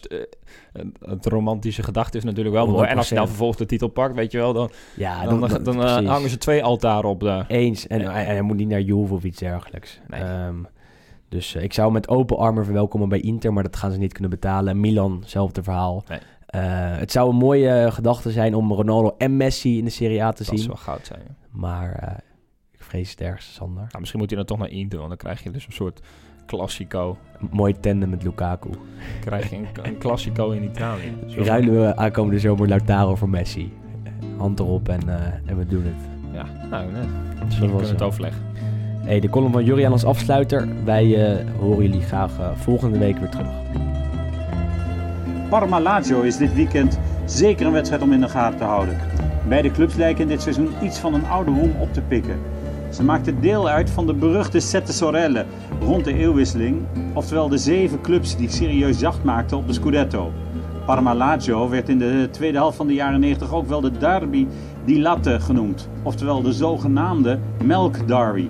[1.00, 2.88] het romantische gedachte is natuurlijk wel mooi.
[2.88, 5.64] En als je nou vervolgens de titel pakt, weet je wel, dan, ja, dan, dan,
[5.64, 7.46] dan, dan hangen ze twee altaren op daar.
[7.48, 10.00] Eens, en, en, hij moet niet naar Juve of iets dergelijks.
[10.08, 10.22] Nee.
[10.22, 10.68] Um,
[11.32, 14.14] dus uh, ik zou met open armen verwelkomen bij Inter, maar dat gaan ze niet
[14.14, 14.80] kunnen betalen.
[14.80, 16.04] Milan, hetzelfde verhaal.
[16.08, 16.20] Nee.
[16.20, 20.32] Uh, het zou een mooie gedachte zijn om Ronaldo en Messi in de Serie A
[20.32, 20.56] te zien.
[20.56, 21.22] Dat zou goud zijn.
[21.28, 21.34] Ja.
[21.52, 22.22] Maar
[22.72, 23.84] ik vrees het ergste, Sander.
[23.84, 26.02] Nou, misschien moet hij dan toch naar Inter, want dan krijg je dus een soort
[26.46, 27.18] Classico.
[27.40, 28.70] Een mooi tandem met Lukaku.
[29.22, 31.14] krijg je een, een Classico in Italië.
[31.28, 31.42] Zo.
[31.42, 33.74] Ruilen we aankomende zomer Lautaro voor Messi.
[34.38, 35.10] Hand erop en,
[35.46, 36.10] en we doen het.
[36.34, 37.08] Ja, nou net.
[37.46, 38.42] Misschien kunnen we het overleggen.
[39.06, 40.68] De column van Jurian als afsluiter.
[40.84, 43.48] Wij uh, horen jullie graag uh, volgende week weer terug.
[45.50, 48.98] Parma Lazio is dit weekend zeker een wedstrijd om in de gaten te houden.
[49.48, 52.40] Beide clubs lijken dit seizoen iets van een oude roem op te pikken.
[52.90, 55.46] Ze maakten deel uit van de beruchte Sette Sorelle
[55.80, 56.82] rond de eeuwwisseling,
[57.14, 60.32] oftewel de zeven clubs die serieus jacht maakten op de Scudetto.
[60.86, 64.48] Parma Lazio werd in de tweede helft van de jaren 90 ook wel de Derby
[64.86, 68.50] di Latte genoemd, oftewel de zogenaamde Melk Derby.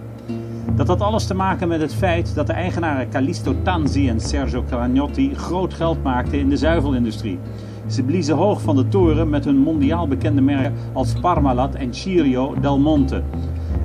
[0.75, 4.63] Dat had alles te maken met het feit dat de eigenaren Callisto Tanzi en Sergio
[4.63, 7.39] Cragnotti groot geld maakten in de zuivelindustrie.
[7.87, 12.55] Ze bliezen hoog van de toren met hun mondiaal bekende merken als Parmalat en Cirio
[12.61, 13.21] Del Monte.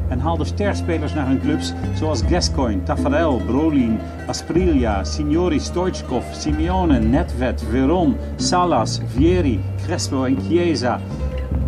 [0.09, 7.64] En haalden sterspelers naar hun clubs zoals Gascoigne, Taffarel, Brolin, Asprilla, Signori Stoichkov, Simeone, Netvet,
[7.70, 11.01] Veron, Salas, Vieri, Crespo en Chiesa.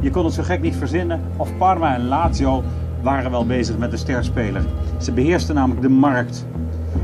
[0.00, 2.62] Je kon het zo gek niet verzinnen of Parma en Lazio
[3.02, 4.62] waren wel bezig met de sterspeler.
[4.98, 6.46] Ze beheersten namelijk de markt.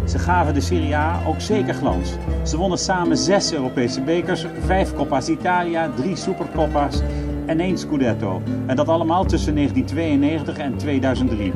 [0.07, 2.17] Ze gaven de Serie A ook zeker glans.
[2.43, 7.03] Ze wonnen samen zes Europese bekers, vijf Coppa's Italia, drie Supercoppa's
[7.47, 8.43] en één Scudetto.
[8.67, 11.53] En dat allemaal tussen 1992 en 2003.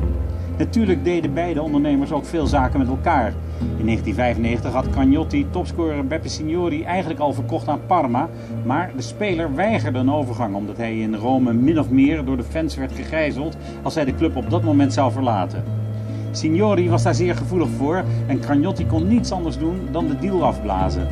[0.57, 3.33] Natuurlijk deden beide ondernemers ook veel zaken met elkaar.
[3.59, 8.29] In 1995 had Cagnotti topscorer Beppe Signori eigenlijk al verkocht aan Parma,
[8.65, 12.43] maar de speler weigerde een overgang omdat hij in Rome min of meer door de
[12.43, 15.63] fans werd gegijzeld als hij de club op dat moment zou verlaten.
[16.31, 20.43] Signori was daar zeer gevoelig voor en Cagnotti kon niets anders doen dan de deal
[20.43, 21.07] afblazen.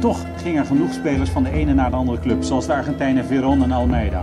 [0.00, 3.24] Toch gingen er genoeg spelers van de ene naar de andere club, zoals de Argentijnen
[3.24, 4.22] Veron en Almeida.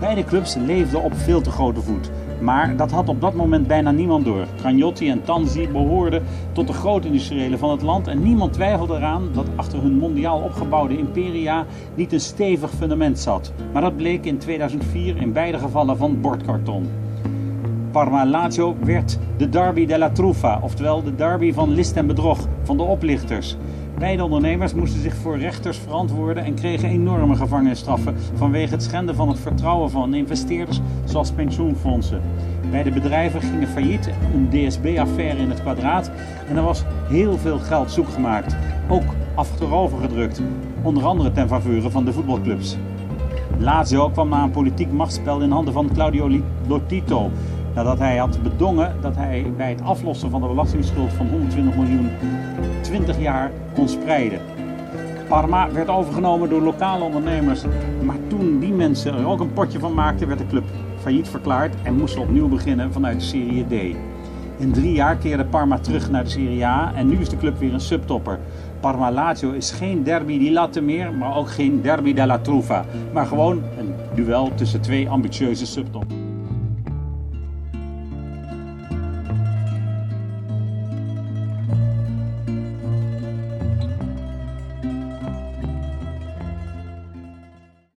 [0.00, 2.10] Beide clubs leefden op veel te grote voet.
[2.40, 4.46] Maar dat had op dat moment bijna niemand door.
[4.56, 6.22] Cragnotti en Tanzi behoorden
[6.52, 10.40] tot de grote industriëlen van het land en niemand twijfelde eraan dat achter hun mondiaal
[10.40, 13.52] opgebouwde imperia niet een stevig fundament zat.
[13.72, 16.88] Maar dat bleek in 2004 in beide gevallen van bordkarton.
[17.90, 22.76] Parma Lazio werd de derby della truffa, oftewel de derby van list en bedrog, van
[22.76, 23.56] de oplichters.
[23.98, 29.28] Beide ondernemers moesten zich voor rechters verantwoorden en kregen enorme gevangenisstraffen vanwege het schenden van
[29.28, 32.20] het vertrouwen van investeerders zoals pensioenfondsen.
[32.70, 36.10] Beide bedrijven gingen failliet, een DSB-affaire in het kwadraat
[36.48, 38.56] en er was heel veel geld zoekgemaakt,
[38.88, 40.42] ook achterover gedrukt,
[40.82, 42.76] onder andere ten faveur van de voetbalclubs.
[43.58, 47.30] Lazio kwam na een politiek machtsspel in handen van Claudio Lotito,
[47.78, 52.10] nadat hij had bedongen dat hij bij het aflossen van de belastingsschuld van 120 miljoen
[52.80, 54.40] 20 jaar kon spreiden.
[55.28, 57.62] Parma werd overgenomen door lokale ondernemers,
[58.02, 60.64] maar toen die mensen er ook een potje van maakten, werd de club
[61.00, 63.96] failliet verklaard en moest opnieuw beginnen vanuit de Serie D.
[64.56, 67.58] In drie jaar keerde Parma terug naar de Serie A en nu is de club
[67.58, 68.38] weer een subtopper.
[68.80, 73.26] Parma Lazio is geen derby di latte meer, maar ook geen derby della truffa, maar
[73.26, 76.17] gewoon een duel tussen twee ambitieuze subtoppers.